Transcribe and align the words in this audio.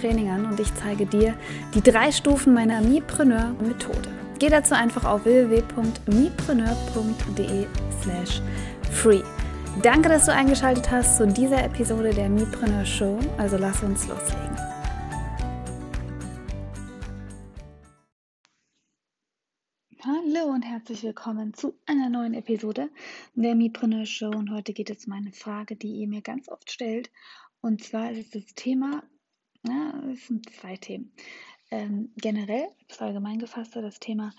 Training 0.00 0.30
an 0.30 0.46
und 0.46 0.58
ich 0.58 0.74
zeige 0.74 1.04
dir 1.04 1.36
die 1.74 1.82
drei 1.82 2.10
Stufen 2.10 2.54
meiner 2.54 2.80
Mipreneur-Methode. 2.80 4.08
Geh 4.38 4.48
dazu 4.48 4.74
einfach 4.74 5.04
auf 5.04 5.26
www.mipreneur.de 5.26 7.66
slash 8.02 8.40
free. 8.90 9.20
Danke, 9.82 10.08
dass 10.08 10.24
du 10.24 10.32
eingeschaltet 10.32 10.90
hast 10.90 11.18
zu 11.18 11.26
dieser 11.26 11.62
Episode 11.62 12.14
der 12.14 12.30
Mipreneur 12.30 12.86
Show. 12.86 13.18
Also 13.36 13.58
lass 13.58 13.82
uns 13.82 14.08
loslegen. 14.08 14.56
Hallo 20.02 20.44
und 20.54 20.62
herzlich 20.62 21.02
willkommen 21.02 21.52
zu 21.52 21.74
einer 21.84 22.08
neuen 22.08 22.32
Episode 22.32 22.88
der 23.34 23.54
Mipreneur 23.54 24.06
Show. 24.06 24.30
Und 24.30 24.50
heute 24.50 24.72
geht 24.72 24.88
es 24.88 25.06
um 25.06 25.12
eine 25.12 25.32
Frage, 25.32 25.76
die 25.76 25.92
ihr 25.92 26.08
mir 26.08 26.22
ganz 26.22 26.48
oft 26.48 26.70
stellt. 26.70 27.10
Und 27.60 27.84
zwar 27.84 28.10
ist 28.10 28.34
es 28.34 28.44
das 28.44 28.54
Thema, 28.54 29.02
ja, 29.66 30.02
es 30.12 30.26
sind 30.26 30.50
zwei 30.50 30.76
Themen. 30.76 31.12
Ähm, 31.70 32.12
generell, 32.16 32.68
das 32.88 33.00
allgemein 33.00 33.38
gefasste, 33.38 33.82
das 33.82 34.00
Thema, 34.00 34.32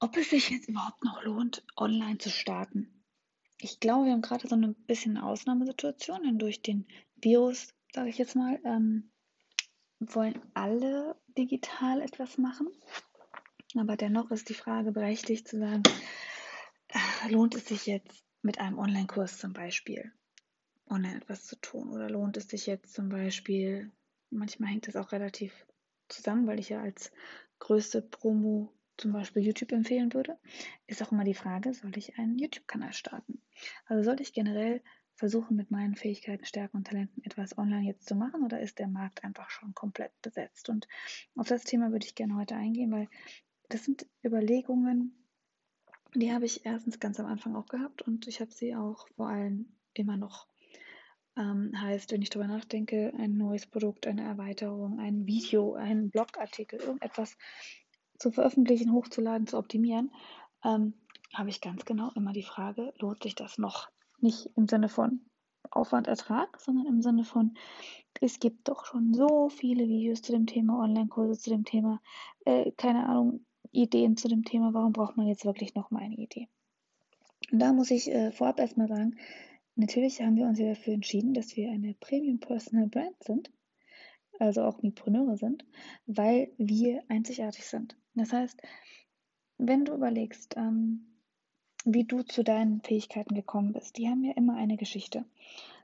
ob 0.00 0.16
es 0.16 0.30
sich 0.30 0.50
jetzt 0.50 0.68
überhaupt 0.68 1.04
noch 1.04 1.22
lohnt, 1.22 1.64
online 1.76 2.18
zu 2.18 2.30
starten. 2.30 3.04
Ich 3.58 3.78
glaube, 3.78 4.06
wir 4.06 4.12
haben 4.12 4.22
gerade 4.22 4.48
so 4.48 4.54
eine 4.54 4.72
bisschen 4.72 5.18
Ausnahmesituation, 5.18 6.22
denn 6.22 6.38
durch 6.38 6.62
den 6.62 6.88
Virus, 7.16 7.74
sage 7.92 8.08
ich 8.08 8.18
jetzt 8.18 8.34
mal, 8.34 8.58
ähm, 8.64 9.10
wollen 10.00 10.40
alle 10.54 11.20
digital 11.36 12.00
etwas 12.00 12.38
machen. 12.38 12.68
Aber 13.76 13.96
dennoch 13.96 14.30
ist 14.30 14.48
die 14.48 14.54
Frage 14.54 14.92
berechtigt 14.92 15.46
zu 15.46 15.58
sagen, 15.58 15.82
äh, 16.88 17.30
lohnt 17.30 17.54
es 17.54 17.66
sich 17.66 17.86
jetzt 17.86 18.24
mit 18.42 18.58
einem 18.58 18.78
Online-Kurs 18.78 19.38
zum 19.38 19.52
Beispiel 19.52 20.10
online 20.90 21.16
etwas 21.16 21.46
zu 21.46 21.56
tun? 21.56 21.90
Oder 21.90 22.10
lohnt 22.10 22.36
es 22.36 22.48
sich 22.48 22.66
jetzt 22.66 22.94
zum 22.94 23.08
Beispiel, 23.08 23.90
manchmal 24.30 24.70
hängt 24.70 24.88
das 24.88 24.96
auch 24.96 25.12
relativ 25.12 25.66
zusammen, 26.08 26.46
weil 26.46 26.60
ich 26.60 26.68
ja 26.68 26.80
als 26.82 27.12
größte 27.58 28.02
Promo 28.02 28.72
zum 28.96 29.12
Beispiel 29.12 29.42
YouTube 29.42 29.72
empfehlen 29.72 30.12
würde, 30.12 30.38
ist 30.86 31.02
auch 31.02 31.12
immer 31.12 31.24
die 31.24 31.34
Frage, 31.34 31.72
soll 31.72 31.96
ich 31.96 32.18
einen 32.18 32.38
YouTube-Kanal 32.38 32.92
starten? 32.92 33.40
Also 33.86 34.02
sollte 34.02 34.22
ich 34.22 34.32
generell 34.32 34.82
versuchen, 35.14 35.56
mit 35.56 35.70
meinen 35.70 35.96
Fähigkeiten, 35.96 36.44
Stärken 36.44 36.78
und 36.78 36.86
Talenten 36.86 37.22
etwas 37.24 37.56
online 37.56 37.86
jetzt 37.86 38.08
zu 38.08 38.14
machen 38.14 38.42
oder 38.42 38.60
ist 38.60 38.78
der 38.78 38.88
Markt 38.88 39.24
einfach 39.24 39.50
schon 39.50 39.74
komplett 39.74 40.12
besetzt? 40.22 40.68
Und 40.68 40.88
auf 41.36 41.48
das 41.48 41.64
Thema 41.64 41.92
würde 41.92 42.06
ich 42.06 42.14
gerne 42.14 42.36
heute 42.36 42.56
eingehen, 42.56 42.90
weil 42.90 43.08
das 43.68 43.84
sind 43.84 44.06
Überlegungen, 44.24 45.14
die 46.14 46.32
habe 46.32 46.44
ich 46.44 46.66
erstens 46.66 46.98
ganz 46.98 47.20
am 47.20 47.26
Anfang 47.26 47.54
auch 47.54 47.66
gehabt 47.66 48.02
und 48.02 48.26
ich 48.26 48.40
habe 48.40 48.50
sie 48.50 48.74
auch 48.74 49.06
vor 49.16 49.28
allem 49.28 49.76
immer 49.94 50.16
noch 50.16 50.49
ähm, 51.36 51.72
heißt, 51.78 52.12
wenn 52.12 52.22
ich 52.22 52.30
darüber 52.30 52.48
nachdenke, 52.48 53.12
ein 53.18 53.36
neues 53.36 53.66
Produkt, 53.66 54.06
eine 54.06 54.22
Erweiterung, 54.22 54.98
ein 54.98 55.26
Video, 55.26 55.74
ein 55.74 56.10
Blogartikel, 56.10 56.80
irgendetwas 56.80 57.36
zu 58.18 58.30
veröffentlichen, 58.30 58.92
hochzuladen, 58.92 59.46
zu 59.46 59.56
optimieren, 59.56 60.10
ähm, 60.64 60.94
habe 61.34 61.48
ich 61.48 61.60
ganz 61.60 61.84
genau 61.84 62.10
immer 62.14 62.32
die 62.32 62.42
Frage, 62.42 62.92
lohnt 62.98 63.22
sich 63.22 63.34
das 63.34 63.58
noch? 63.58 63.88
Nicht 64.20 64.50
im 64.56 64.68
Sinne 64.68 64.88
von 64.88 65.20
Aufwand, 65.70 66.08
Ertrag, 66.08 66.60
sondern 66.60 66.86
im 66.86 67.02
Sinne 67.02 67.24
von, 67.24 67.54
es 68.20 68.40
gibt 68.40 68.68
doch 68.68 68.84
schon 68.84 69.14
so 69.14 69.48
viele 69.48 69.86
Videos 69.86 70.22
zu 70.22 70.32
dem 70.32 70.46
Thema, 70.46 70.82
Online-Kurse 70.82 71.38
zu 71.38 71.50
dem 71.50 71.64
Thema, 71.64 72.00
äh, 72.44 72.72
keine 72.72 73.06
Ahnung, 73.06 73.46
Ideen 73.72 74.16
zu 74.16 74.28
dem 74.28 74.44
Thema, 74.44 74.74
warum 74.74 74.92
braucht 74.92 75.16
man 75.16 75.28
jetzt 75.28 75.44
wirklich 75.44 75.74
noch 75.74 75.90
mal 75.90 76.02
eine 76.02 76.16
Idee? 76.16 76.48
Und 77.52 77.60
da 77.60 77.72
muss 77.72 77.90
ich 77.90 78.10
äh, 78.10 78.32
vorab 78.32 78.58
erstmal 78.58 78.88
sagen, 78.88 79.16
Natürlich 79.80 80.20
haben 80.20 80.36
wir 80.36 80.46
uns 80.46 80.58
ja 80.58 80.68
dafür 80.68 80.92
entschieden, 80.92 81.32
dass 81.32 81.56
wir 81.56 81.70
eine 81.70 81.94
Premium 81.94 82.38
Personal 82.38 82.86
Brand 82.88 83.16
sind, 83.24 83.50
also 84.38 84.62
auch 84.62 84.82
Mipreneure 84.82 85.38
sind, 85.38 85.64
weil 86.04 86.52
wir 86.58 87.02
einzigartig 87.08 87.64
sind. 87.64 87.96
Das 88.14 88.30
heißt, 88.30 88.60
wenn 89.56 89.86
du 89.86 89.94
überlegst, 89.94 90.54
ähm, 90.58 91.16
wie 91.86 92.04
du 92.04 92.22
zu 92.22 92.44
deinen 92.44 92.82
Fähigkeiten 92.82 93.34
gekommen 93.34 93.72
bist, 93.72 93.96
die 93.96 94.06
haben 94.06 94.22
ja 94.22 94.34
immer 94.36 94.54
eine 94.54 94.76
Geschichte. 94.76 95.24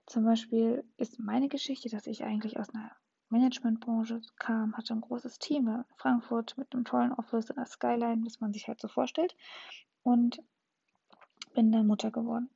Zum 0.05 0.25
Beispiel 0.25 0.85
ist 0.99 1.19
meine 1.19 1.49
Geschichte, 1.49 1.89
dass 1.89 2.07
ich 2.07 2.23
eigentlich 2.23 2.59
aus 2.59 2.69
einer 2.75 2.93
Managementbranche 3.31 4.21
kam, 4.39 4.77
hatte 4.77 4.93
ein 4.93 5.01
großes 5.01 5.39
Team 5.39 5.69
in 5.69 5.85
Frankfurt 5.97 6.59
mit 6.59 6.75
einem 6.75 6.85
tollen 6.85 7.15
Office 7.15 7.49
in 7.49 7.57
der 7.57 7.65
Skyline, 7.65 8.27
was 8.27 8.41
man 8.41 8.53
sich 8.53 8.69
halt 8.69 8.79
so 8.79 8.89
vorstellt, 8.89 9.35
und 10.03 10.43
bin 11.55 11.73
dann 11.73 11.87
Mutter 11.87 12.11
geworden 12.11 12.51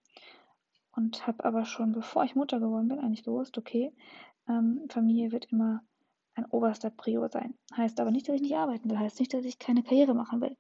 und 1.01 1.27
habe 1.27 1.45
aber 1.45 1.65
schon, 1.65 1.93
bevor 1.93 2.25
ich 2.25 2.35
Mutter 2.35 2.61
geworden 2.61 2.89
bin, 2.89 2.99
eigentlich 2.99 3.25
gewusst, 3.25 3.57
okay, 3.57 3.93
ähm, 4.49 4.83
Familie 4.91 5.33
wird 5.33 5.47
immer 5.47 5.83
ein 6.35 6.45
oberster 6.47 6.91
Prior 6.91 7.29
sein. 7.29 7.55
Heißt 7.77 7.99
aber 8.01 8.11
nicht, 8.11 8.29
dass 8.29 8.37
ich 8.37 8.43
nicht 8.43 8.57
arbeiten 8.57 8.89
will, 8.91 8.99
heißt 8.99 9.19
nicht, 9.19 9.33
dass 9.33 9.45
ich 9.45 9.59
keine 9.59 9.83
Karriere 9.83 10.15
machen 10.15 10.41
will. 10.41 10.57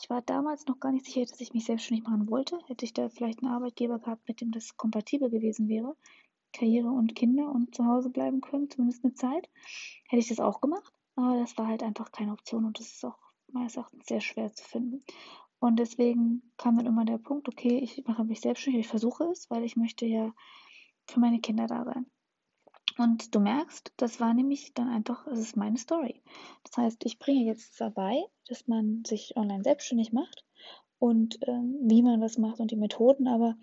Ich 0.00 0.10
war 0.10 0.22
damals 0.22 0.66
noch 0.66 0.80
gar 0.80 0.92
nicht 0.92 1.06
sicher, 1.06 1.24
dass 1.24 1.40
ich 1.40 1.54
mich 1.54 1.64
selbstständig 1.64 2.06
machen 2.06 2.28
wollte. 2.28 2.58
Hätte 2.66 2.84
ich 2.84 2.92
da 2.92 3.08
vielleicht 3.08 3.42
einen 3.42 3.52
Arbeitgeber 3.52 3.98
gehabt, 3.98 4.28
mit 4.28 4.40
dem 4.40 4.50
das 4.50 4.76
kompatibel 4.76 5.30
gewesen 5.30 5.68
wäre, 5.68 5.96
Karriere 6.52 6.88
und 6.88 7.14
Kinder 7.14 7.50
und 7.50 7.74
zu 7.74 7.86
Hause 7.86 8.10
bleiben 8.10 8.40
können, 8.40 8.70
zumindest 8.70 9.04
eine 9.04 9.14
Zeit, 9.14 9.48
hätte 10.08 10.20
ich 10.20 10.28
das 10.28 10.40
auch 10.40 10.60
gemacht. 10.60 10.92
Aber 11.14 11.38
das 11.38 11.56
war 11.56 11.68
halt 11.68 11.82
einfach 11.82 12.12
keine 12.12 12.32
Option 12.32 12.64
und 12.64 12.78
das 12.78 12.86
ist 12.88 13.04
auch 13.04 13.18
meines 13.52 13.76
Erachtens 13.76 14.06
sehr 14.06 14.20
schwer 14.20 14.52
zu 14.52 14.64
finden. 14.64 15.02
Und 15.58 15.78
deswegen 15.78 16.42
kam 16.56 16.76
dann 16.76 16.86
immer 16.86 17.04
der 17.04 17.18
Punkt, 17.18 17.48
okay, 17.48 17.78
ich 17.78 18.04
mache 18.06 18.24
mich 18.24 18.40
selbstständig, 18.40 18.80
ich 18.80 18.88
versuche 18.88 19.24
es, 19.24 19.50
weil 19.50 19.64
ich 19.64 19.76
möchte 19.76 20.06
ja 20.06 20.32
für 21.06 21.20
meine 21.20 21.40
Kinder 21.40 21.66
da 21.66 21.84
sein. 21.84 22.06
Und 22.98 23.34
du 23.34 23.40
merkst, 23.40 23.92
das 23.96 24.20
war 24.20 24.32
nämlich 24.32 24.72
dann 24.74 24.88
einfach, 24.88 25.26
es 25.26 25.38
ist 25.38 25.56
meine 25.56 25.76
Story. 25.76 26.22
Das 26.64 26.76
heißt, 26.76 27.04
ich 27.04 27.18
bringe 27.18 27.44
jetzt 27.44 27.80
dabei, 27.80 28.24
dass 28.48 28.66
man 28.68 29.02
sich 29.04 29.36
online 29.36 29.62
selbstständig 29.62 30.12
macht 30.12 30.44
und 30.98 31.38
ähm, 31.46 31.78
wie 31.82 32.02
man 32.02 32.20
das 32.20 32.38
macht 32.38 32.60
und 32.60 32.70
die 32.70 32.76
Methoden, 32.76 33.28
aber 33.28 33.56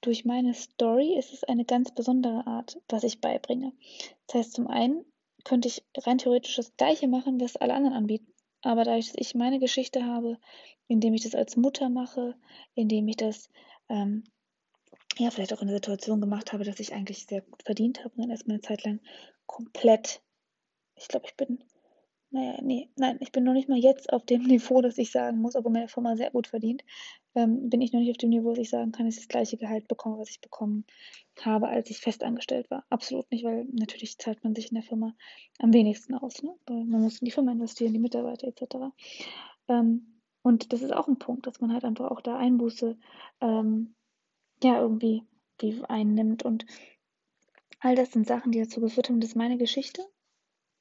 durch 0.00 0.24
meine 0.24 0.54
Story 0.54 1.16
ist 1.18 1.32
es 1.32 1.44
eine 1.44 1.64
ganz 1.64 1.92
besondere 1.92 2.46
Art, 2.46 2.80
was 2.88 3.04
ich 3.04 3.20
beibringe. 3.20 3.72
Das 4.26 4.36
heißt, 4.36 4.52
zum 4.52 4.68
einen 4.68 5.04
könnte 5.44 5.68
ich 5.68 5.84
rein 5.96 6.18
theoretisch 6.18 6.56
das 6.56 6.76
Gleiche 6.76 7.08
machen, 7.08 7.40
was 7.40 7.56
alle 7.56 7.74
anderen 7.74 7.96
anbieten, 7.96 8.32
aber 8.62 8.84
dass 8.84 9.12
ich 9.14 9.34
meine 9.34 9.58
Geschichte 9.58 10.04
habe, 10.04 10.38
indem 10.88 11.14
ich 11.14 11.22
das 11.22 11.34
als 11.34 11.56
Mutter 11.56 11.88
mache, 11.88 12.34
indem 12.74 13.08
ich 13.08 13.16
das 13.16 13.50
ähm, 13.88 14.24
ja 15.18 15.30
vielleicht 15.30 15.52
auch 15.52 15.62
in 15.62 15.68
der 15.68 15.76
Situation 15.76 16.20
gemacht 16.20 16.52
habe, 16.52 16.64
dass 16.64 16.80
ich 16.80 16.92
eigentlich 16.92 17.26
sehr 17.26 17.42
gut 17.42 17.62
verdient 17.62 18.00
habe 18.00 18.10
und 18.16 18.22
dann 18.22 18.30
erstmal 18.30 18.56
eine 18.56 18.62
Zeit 18.62 18.84
lang 18.84 19.00
komplett, 19.46 20.22
ich 20.96 21.08
glaube, 21.08 21.26
ich 21.26 21.36
bin 21.36 21.62
naja, 22.30 22.58
nee, 22.60 22.90
nein, 22.96 23.16
ich 23.20 23.32
bin 23.32 23.44
noch 23.44 23.54
nicht 23.54 23.68
mal 23.68 23.78
jetzt 23.78 24.12
auf 24.12 24.24
dem 24.26 24.42
Niveau, 24.46 24.82
dass 24.82 24.98
ich 24.98 25.10
sagen 25.10 25.38
muss, 25.38 25.56
obwohl 25.56 25.72
meine 25.72 25.88
Firma 25.88 26.16
sehr 26.16 26.30
gut 26.30 26.46
verdient, 26.46 26.84
ähm, 27.38 27.70
bin 27.70 27.80
ich 27.80 27.92
noch 27.92 28.00
nicht 28.00 28.10
auf 28.10 28.16
dem 28.16 28.30
Niveau, 28.30 28.50
dass 28.50 28.58
ich 28.58 28.70
sagen 28.70 28.90
kann, 28.90 29.06
dass 29.06 29.14
ich 29.14 29.22
das 29.22 29.28
gleiche 29.28 29.56
Gehalt 29.56 29.86
bekomme, 29.86 30.18
was 30.18 30.30
ich 30.30 30.40
bekommen 30.40 30.84
habe, 31.40 31.68
als 31.68 31.88
ich 31.88 32.00
festangestellt 32.00 32.68
war. 32.68 32.84
Absolut 32.90 33.30
nicht, 33.30 33.44
weil 33.44 33.64
natürlich 33.70 34.18
zahlt 34.18 34.42
man 34.42 34.56
sich 34.56 34.70
in 34.70 34.74
der 34.74 34.82
Firma 34.82 35.14
am 35.60 35.72
wenigsten 35.72 36.14
aus. 36.14 36.42
Ne? 36.42 36.52
Weil 36.66 36.84
man 36.84 37.02
muss 37.02 37.20
in 37.20 37.26
die 37.26 37.30
Firma 37.30 37.52
investieren, 37.52 37.92
die 37.92 38.00
Mitarbeiter 38.00 38.48
etc. 38.48 38.92
Ähm, 39.68 40.20
und 40.42 40.72
das 40.72 40.82
ist 40.82 40.92
auch 40.92 41.06
ein 41.06 41.20
Punkt, 41.20 41.46
dass 41.46 41.60
man 41.60 41.72
halt 41.72 41.84
einfach 41.84 42.10
auch 42.10 42.20
da 42.20 42.36
Einbuße 42.36 42.98
ähm, 43.40 43.94
ja 44.62 44.80
irgendwie 44.80 45.22
einnimmt 45.88 46.44
und 46.44 46.66
all 47.80 47.94
das 47.94 48.12
sind 48.12 48.26
Sachen, 48.26 48.50
die 48.50 48.60
dazu 48.60 48.80
geführt 48.80 49.08
haben, 49.08 49.20
dass 49.20 49.36
meine 49.36 49.58
Geschichte 49.58 50.02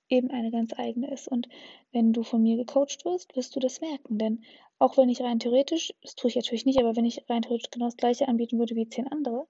eben 0.09 0.31
eine 0.31 0.51
ganz 0.51 0.74
eigene 0.77 1.12
ist. 1.12 1.27
Und 1.27 1.48
wenn 1.92 2.13
du 2.13 2.24
von 2.24 2.42
mir 2.42 2.57
gecoacht 2.57 3.06
wirst, 3.06 3.36
wirst 3.36 3.56
du 3.56 3.59
das 3.59 3.81
merken. 3.81 4.18
Denn 4.18 4.44
auch 4.80 4.98
wenn 4.98 5.09
ich 5.09 5.21
rein 5.21 5.39
theoretisch, 5.39 5.94
das 6.01 6.15
tue 6.15 6.30
ich 6.30 6.36
natürlich 6.36 6.65
nicht, 6.65 6.80
aber 6.80 6.95
wenn 6.95 7.06
ich 7.06 7.30
rein 7.30 7.42
theoretisch 7.42 7.71
genau 7.71 7.86
das 7.86 7.98
gleiche 7.98 8.27
anbieten 8.27 8.59
würde 8.59 8.75
wie 8.75 8.89
zehn 8.89 9.07
andere, 9.07 9.48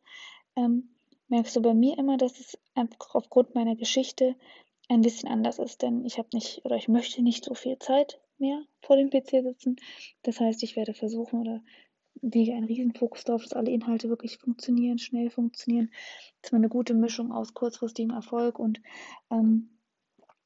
ähm, 0.56 0.90
merkst 1.28 1.56
du 1.56 1.62
bei 1.62 1.74
mir 1.74 1.98
immer, 1.98 2.18
dass 2.18 2.40
es 2.40 2.58
einfach 2.76 3.14
aufgrund 3.14 3.56
meiner 3.56 3.76
Geschichte 3.76 4.36
ein 4.90 5.02
bisschen 5.02 5.30
anders 5.30 5.60
ist. 5.60 5.82
Denn 5.82 6.06
ich 6.06 6.18
habe 6.18 6.30
nicht 6.34 6.64
oder 6.66 6.78
ich 6.78 6.88
möchte 6.88 7.22
nicht 7.22 7.44
so 7.44 7.54
viel 7.54 7.78
Zeit 7.80 8.20
mehr 8.38 8.64
vor 8.82 8.96
dem 8.96 9.10
PC 9.10 9.44
sitzen. 9.44 9.76
Das 10.24 10.40
heißt, 10.40 10.64
ich 10.64 10.76
werde 10.76 10.94
versuchen 10.94 11.42
oder 11.42 11.62
lege 12.22 12.54
einen 12.54 12.66
riesen 12.66 12.94
Fokus 12.94 13.24
darauf, 13.24 13.44
dass 13.44 13.54
alle 13.54 13.72
Inhalte 13.72 14.10
wirklich 14.10 14.38
funktionieren, 14.38 14.98
schnell 14.98 15.30
funktionieren. 15.30 15.92
Das 16.42 16.52
ist 16.52 16.54
eine 16.54 16.70
gute 16.70 16.94
Mischung 16.94 17.32
aus 17.32 17.54
kurzfristigem 17.54 18.12
Erfolg 18.12 18.60
und 18.60 18.82
ähm, 19.30 19.77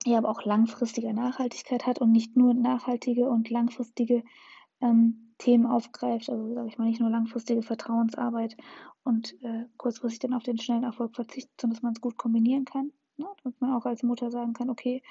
ja 0.05 0.17
aber 0.17 0.29
auch 0.29 0.43
langfristige 0.45 1.13
Nachhaltigkeit 1.13 1.85
hat 1.85 1.99
und 1.99 2.11
nicht 2.11 2.35
nur 2.35 2.53
nachhaltige 2.53 3.29
und 3.29 3.49
langfristige 3.49 4.23
ähm, 4.81 5.33
Themen 5.37 5.65
aufgreift, 5.65 6.29
also 6.29 6.53
sage 6.53 6.67
ich 6.67 6.77
mal 6.77 6.85
nicht 6.85 6.99
nur 6.99 7.09
langfristige 7.09 7.61
Vertrauensarbeit 7.63 8.55
und 9.03 9.35
äh, 9.43 9.65
kurzfristig 9.77 10.19
dann 10.19 10.33
auf 10.33 10.43
den 10.43 10.59
schnellen 10.59 10.83
Erfolg 10.83 11.15
verzichtet, 11.15 11.59
sondern 11.59 11.75
dass 11.75 11.83
man 11.83 11.93
es 11.93 12.01
gut 12.01 12.17
kombinieren 12.17 12.65
kann. 12.65 12.91
Ne? 13.17 13.25
Damit 13.43 13.59
man 13.61 13.73
auch 13.73 13.85
als 13.85 14.03
Mutter 14.03 14.31
sagen 14.31 14.53
kann, 14.53 14.69
okay, 14.69 15.01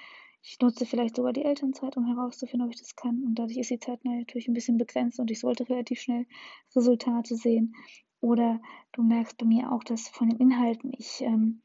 ich 0.42 0.58
nutze 0.60 0.86
vielleicht 0.86 1.16
sogar 1.16 1.32
die 1.32 1.44
Elternzeit, 1.44 1.96
um 1.96 2.06
herauszufinden, 2.06 2.66
ob 2.66 2.72
ich 2.72 2.80
das 2.80 2.96
kann. 2.96 3.22
Und 3.24 3.34
dadurch 3.38 3.58
ist 3.58 3.70
die 3.70 3.78
Zeit 3.78 4.04
natürlich 4.04 4.48
ein 4.48 4.54
bisschen 4.54 4.78
begrenzt 4.78 5.20
und 5.20 5.30
ich 5.30 5.40
sollte 5.40 5.68
relativ 5.68 6.00
schnell 6.00 6.26
Resultate 6.74 7.36
sehen. 7.36 7.74
Oder 8.20 8.60
du 8.92 9.02
merkst 9.02 9.36
bei 9.38 9.46
mir 9.46 9.72
auch, 9.72 9.84
dass 9.84 10.08
von 10.08 10.28
den 10.28 10.38
Inhalten 10.38 10.92
ich 10.96 11.20
ähm, 11.20 11.60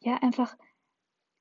ja 0.00 0.16
einfach 0.16 0.56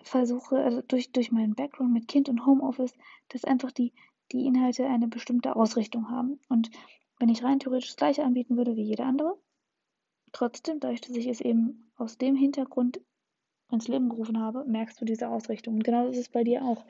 versuche, 0.04 0.58
also 0.58 0.82
durch, 0.82 1.12
durch 1.12 1.32
meinen 1.32 1.56
Background 1.56 1.94
mit 1.94 2.08
Kind 2.08 2.30
und 2.30 2.46
Homeoffice, 2.46 2.94
dass 3.30 3.46
einfach 3.46 3.72
die, 3.72 3.94
die 4.32 4.46
Inhalte 4.46 4.86
eine 4.86 5.08
bestimmte 5.08 5.56
Ausrichtung 5.56 6.10
haben. 6.10 6.40
Und 6.50 6.72
wenn 7.20 7.30
ich 7.30 7.44
rein 7.44 7.60
theoretisch 7.60 7.90
das 7.90 7.98
gleiche 7.98 8.24
anbieten 8.24 8.58
würde 8.58 8.76
wie 8.76 8.84
jeder 8.84 9.06
andere, 9.06 9.38
trotzdem, 10.32 10.80
dadurch, 10.80 11.02
dass 11.02 11.16
ich 11.16 11.28
es 11.28 11.42
eben 11.42 11.92
aus 11.96 12.18
dem 12.18 12.36
Hintergrund 12.36 13.02
ins 13.72 13.88
Leben 13.88 14.10
gerufen 14.10 14.40
habe, 14.40 14.66
merkst 14.66 15.00
du 15.00 15.06
diese 15.06 15.30
Ausrichtung. 15.30 15.76
Und 15.76 15.84
genau 15.84 16.08
das 16.08 16.18
ist 16.18 16.32
bei 16.32 16.44
dir 16.44 16.64
auch. 16.64 16.86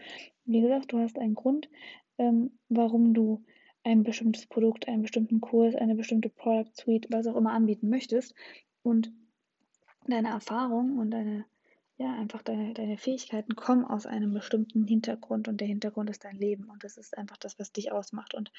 Wie 0.45 0.61
gesagt, 0.61 0.91
du 0.91 0.99
hast 0.99 1.17
einen 1.19 1.35
Grund, 1.35 1.69
ähm, 2.17 2.57
warum 2.69 3.13
du 3.13 3.43
ein 3.83 4.03
bestimmtes 4.03 4.47
Produkt, 4.47 4.87
einen 4.87 5.01
bestimmten 5.01 5.41
Kurs, 5.41 5.75
eine 5.75 5.95
bestimmte 5.95 6.29
Product 6.29 6.71
Suite, 6.73 7.07
was 7.09 7.27
auch 7.27 7.35
immer 7.35 7.51
anbieten 7.51 7.89
möchtest. 7.89 8.35
Und 8.83 9.11
deine 10.07 10.29
Erfahrung 10.29 10.97
und 10.97 11.11
deine, 11.11 11.45
ja, 12.01 12.15
einfach 12.15 12.41
deine, 12.41 12.73
deine 12.73 12.97
Fähigkeiten 12.97 13.55
kommen 13.55 13.85
aus 13.85 14.07
einem 14.07 14.33
bestimmten 14.33 14.87
Hintergrund 14.87 15.47
und 15.47 15.61
der 15.61 15.67
Hintergrund 15.67 16.09
ist 16.09 16.25
dein 16.25 16.35
Leben 16.35 16.67
und 16.71 16.83
das 16.83 16.97
ist 16.97 17.15
einfach 17.15 17.37
das, 17.37 17.59
was 17.59 17.71
dich 17.71 17.91
ausmacht. 17.91 18.33
Und 18.33 18.51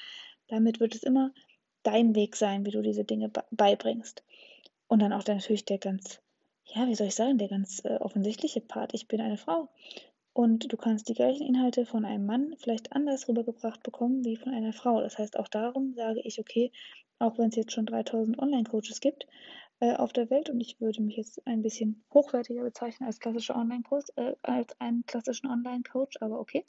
damit 0.47 0.79
wird 0.79 0.95
es 0.95 1.03
immer 1.03 1.33
dein 1.83 2.15
Weg 2.15 2.37
sein, 2.37 2.65
wie 2.65 2.71
du 2.71 2.81
diese 2.81 3.03
Dinge 3.03 3.29
beibringst. 3.51 4.23
Und 4.87 5.01
dann 5.01 5.11
auch 5.11 5.27
natürlich 5.27 5.65
der 5.65 5.77
ganz, 5.77 6.21
ja, 6.67 6.87
wie 6.87 6.95
soll 6.95 7.07
ich 7.07 7.15
sagen, 7.15 7.37
der 7.37 7.49
ganz 7.49 7.83
äh, 7.83 7.97
offensichtliche 7.97 8.61
Part. 8.61 8.93
Ich 8.93 9.09
bin 9.09 9.19
eine 9.19 9.37
Frau. 9.37 9.67
Und 10.31 10.71
du 10.71 10.77
kannst 10.77 11.09
die 11.09 11.13
gleichen 11.13 11.45
Inhalte 11.45 11.85
von 11.85 12.05
einem 12.05 12.25
Mann 12.25 12.55
vielleicht 12.57 12.93
anders 12.93 13.27
rübergebracht 13.27 13.83
bekommen 13.83 14.23
wie 14.23 14.37
von 14.37 14.53
einer 14.53 14.71
Frau. 14.71 15.01
Das 15.01 15.17
heißt, 15.17 15.37
auch 15.37 15.49
darum 15.49 15.95
sage 15.95 16.21
ich, 16.23 16.39
okay, 16.39 16.71
auch 17.19 17.37
wenn 17.37 17.49
es 17.49 17.57
jetzt 17.57 17.73
schon 17.73 17.85
3000 17.85 18.39
Online-Coaches 18.39 19.01
gibt 19.01 19.27
äh, 19.83 19.95
auf 19.97 20.13
der 20.13 20.29
Welt 20.29 20.49
und 20.49 20.61
ich 20.61 20.79
würde 20.79 21.01
mich 21.01 21.17
jetzt 21.17 21.45
ein 21.45 21.61
bisschen 21.61 22.05
hochwertiger 22.13 22.63
bezeichnen 22.63 23.05
als 23.05 23.19
klassischer 23.19 23.57
Online-Kurs, 23.57 24.11
äh, 24.15 24.33
als 24.41 24.79
einen 24.79 25.05
klassischen 25.05 25.47
Online-Coach, 25.47 26.19
aber 26.21 26.39
okay. 26.39 26.63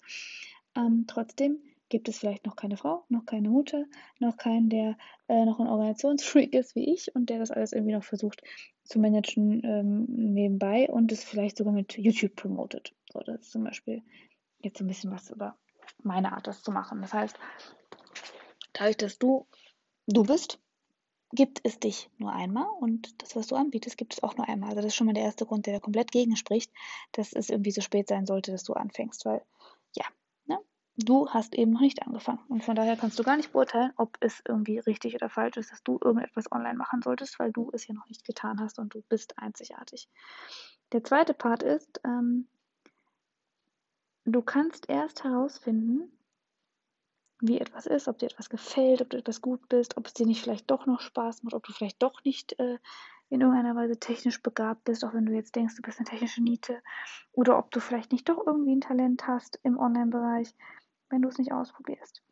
Ähm, 0.74 1.04
trotzdem 1.06 1.58
gibt 1.90 2.08
es 2.08 2.18
vielleicht 2.18 2.44
noch 2.44 2.56
keine 2.56 2.76
Frau, 2.76 3.04
noch 3.08 3.24
keine 3.24 3.50
Mutter, 3.50 3.84
noch 4.18 4.36
keinen, 4.36 4.68
der 4.68 4.96
äh, 5.28 5.44
noch 5.44 5.60
ein 5.60 5.68
Organisationsfreak 5.68 6.54
ist 6.54 6.74
wie 6.74 6.92
ich 6.92 7.14
und 7.14 7.30
der 7.30 7.38
das 7.38 7.52
alles 7.52 7.72
irgendwie 7.72 7.92
noch 7.92 8.02
versucht 8.02 8.42
zu 8.82 8.98
managen 8.98 9.62
ähm, 9.62 10.06
nebenbei 10.08 10.88
und 10.90 11.12
es 11.12 11.22
vielleicht 11.22 11.58
sogar 11.58 11.72
mit 11.72 11.96
YouTube 11.96 12.34
promotet. 12.34 12.96
So, 13.12 13.20
das 13.20 13.42
ist 13.42 13.52
zum 13.52 13.62
Beispiel 13.62 14.02
jetzt 14.58 14.80
ein 14.80 14.88
bisschen 14.88 15.12
was 15.12 15.30
über 15.30 15.56
meine 16.02 16.32
Art, 16.32 16.48
das 16.48 16.64
zu 16.64 16.72
machen. 16.72 17.00
Das 17.00 17.12
heißt, 17.12 17.38
dadurch, 18.72 18.96
dass 18.96 19.20
du 19.20 19.46
du 20.08 20.24
bist, 20.24 20.58
gibt 21.34 21.60
es 21.64 21.78
dich 21.80 22.10
nur 22.18 22.32
einmal 22.32 22.68
und 22.80 23.22
das, 23.22 23.34
was 23.36 23.48
du 23.48 23.56
anbietest, 23.56 23.98
gibt 23.98 24.14
es 24.14 24.22
auch 24.22 24.36
nur 24.36 24.48
einmal. 24.48 24.70
Also 24.70 24.82
das 24.82 24.88
ist 24.88 24.96
schon 24.96 25.06
mal 25.06 25.14
der 25.14 25.24
erste 25.24 25.46
Grund, 25.46 25.66
der 25.66 25.74
da 25.74 25.80
komplett 25.80 26.12
gegen 26.12 26.36
spricht, 26.36 26.72
dass 27.12 27.32
es 27.32 27.50
irgendwie 27.50 27.72
so 27.72 27.80
spät 27.80 28.08
sein 28.08 28.26
sollte, 28.26 28.52
dass 28.52 28.64
du 28.64 28.74
anfängst, 28.74 29.24
weil 29.24 29.42
ja, 29.92 30.04
ne? 30.46 30.58
du 30.96 31.28
hast 31.28 31.54
eben 31.54 31.72
noch 31.72 31.80
nicht 31.80 32.02
angefangen 32.02 32.40
und 32.48 32.62
von 32.62 32.76
daher 32.76 32.96
kannst 32.96 33.18
du 33.18 33.24
gar 33.24 33.36
nicht 33.36 33.52
beurteilen, 33.52 33.92
ob 33.96 34.16
es 34.20 34.42
irgendwie 34.46 34.78
richtig 34.78 35.14
oder 35.14 35.28
falsch 35.28 35.56
ist, 35.56 35.72
dass 35.72 35.82
du 35.82 35.98
irgendetwas 36.02 36.50
online 36.52 36.78
machen 36.78 37.02
solltest, 37.02 37.38
weil 37.38 37.52
du 37.52 37.70
es 37.72 37.86
ja 37.86 37.94
noch 37.94 38.06
nicht 38.08 38.24
getan 38.24 38.60
hast 38.60 38.78
und 38.78 38.94
du 38.94 39.02
bist 39.08 39.38
einzigartig. 39.38 40.08
Der 40.92 41.02
zweite 41.02 41.34
Part 41.34 41.62
ist, 41.62 42.00
ähm, 42.04 42.46
du 44.24 44.40
kannst 44.42 44.88
erst 44.88 45.24
herausfinden, 45.24 46.13
wie 47.46 47.60
etwas 47.60 47.86
ist, 47.86 48.08
ob 48.08 48.18
dir 48.18 48.26
etwas 48.26 48.48
gefällt, 48.48 49.02
ob 49.02 49.10
du 49.10 49.18
etwas 49.18 49.42
gut 49.42 49.68
bist, 49.68 49.96
ob 49.96 50.06
es 50.06 50.14
dir 50.14 50.26
nicht 50.26 50.42
vielleicht 50.42 50.70
doch 50.70 50.86
noch 50.86 51.00
Spaß 51.00 51.42
macht, 51.42 51.54
ob 51.54 51.64
du 51.64 51.72
vielleicht 51.72 52.02
doch 52.02 52.24
nicht 52.24 52.58
äh, 52.58 52.78
in 53.28 53.40
irgendeiner 53.40 53.76
Weise 53.76 53.98
technisch 53.98 54.42
begabt 54.42 54.84
bist, 54.84 55.04
auch 55.04 55.12
wenn 55.12 55.26
du 55.26 55.32
jetzt 55.32 55.54
denkst, 55.54 55.76
du 55.76 55.82
bist 55.82 55.98
eine 55.98 56.08
technische 56.08 56.42
Niete, 56.42 56.82
oder 57.32 57.58
ob 57.58 57.70
du 57.70 57.80
vielleicht 57.80 58.12
nicht 58.12 58.28
doch 58.28 58.46
irgendwie 58.46 58.74
ein 58.74 58.80
Talent 58.80 59.26
hast 59.26 59.58
im 59.62 59.78
Online-Bereich, 59.78 60.54
wenn 61.10 61.22
du 61.22 61.28
es 61.28 61.38
nicht 61.38 61.52
ausprobierst. 61.52 62.22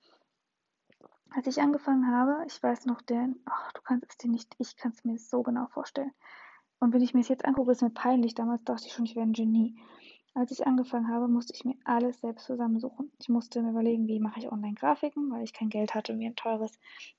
Als 1.30 1.46
ich 1.46 1.60
angefangen 1.60 2.06
habe, 2.14 2.44
ich 2.46 2.62
weiß 2.62 2.86
noch, 2.86 3.00
der, 3.02 3.28
ach, 3.46 3.72
du 3.72 3.80
kannst 3.82 4.06
es 4.08 4.18
dir 4.18 4.30
nicht, 4.30 4.54
ich 4.58 4.76
kann 4.76 4.92
es 4.92 5.04
mir 5.04 5.18
so 5.18 5.42
genau 5.42 5.66
vorstellen. 5.68 6.12
Und 6.78 6.92
wenn 6.92 7.00
ich 7.00 7.14
mir 7.14 7.20
es 7.20 7.28
jetzt 7.28 7.44
angucke, 7.44 7.70
ist 7.70 7.80
mir 7.80 7.90
peinlich. 7.90 8.34
Damals 8.34 8.64
dachte 8.64 8.86
ich 8.86 8.92
schon, 8.92 9.04
ich 9.04 9.14
wäre 9.14 9.24
ein 9.24 9.32
Genie. 9.32 9.78
Als 10.34 10.50
ich 10.50 10.66
angefangen 10.66 11.08
habe, 11.08 11.28
musste 11.28 11.52
ich 11.54 11.64
mir 11.64 11.74
alles 11.84 12.20
selbst 12.20 12.46
zusammensuchen. 12.46 13.12
Ich 13.20 13.28
musste 13.28 13.60
mir 13.60 13.70
überlegen, 13.70 14.08
wie 14.08 14.18
mache 14.18 14.40
ich 14.40 14.50
Online-Grafiken, 14.50 15.30
weil 15.30 15.44
ich 15.44 15.52
kein 15.52 15.68
Geld 15.68 15.94
hatte, 15.94 16.14
mir 16.14 16.30
ein 16.30 16.36
teures 16.36 16.78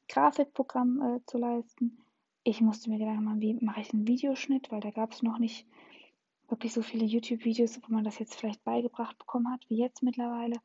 Grafikprogramm 0.10 1.02
äh, 1.02 1.20
zu 1.28 1.38
leisten. 1.38 2.00
Ich 2.44 2.60
musste 2.60 2.90
mir 2.90 2.98
Gedanken 2.98 3.24
machen, 3.24 3.42
wie 3.42 3.54
mache 3.54 3.82
ich 3.82 3.94
einen 3.94 4.08
Videoschnitt, 4.08 4.72
weil 4.72 4.82
da 4.82 4.90
gab 4.90 5.12
es 5.12 5.22
noch 5.22 5.38
nicht 5.38 5.68
wirklich 6.50 6.74
so 6.74 6.82
viele 6.82 7.06
YouTube-Videos, 7.06 7.82
wo 7.84 7.94
man 7.94 8.04
das 8.04 8.18
jetzt 8.18 8.36
vielleicht 8.36 8.64
beigebracht 8.64 9.18
bekommen 9.20 9.52
hat, 9.52 9.70
wie 9.70 9.78
jetzt 9.78 10.02
mittlerweile. 10.02 10.58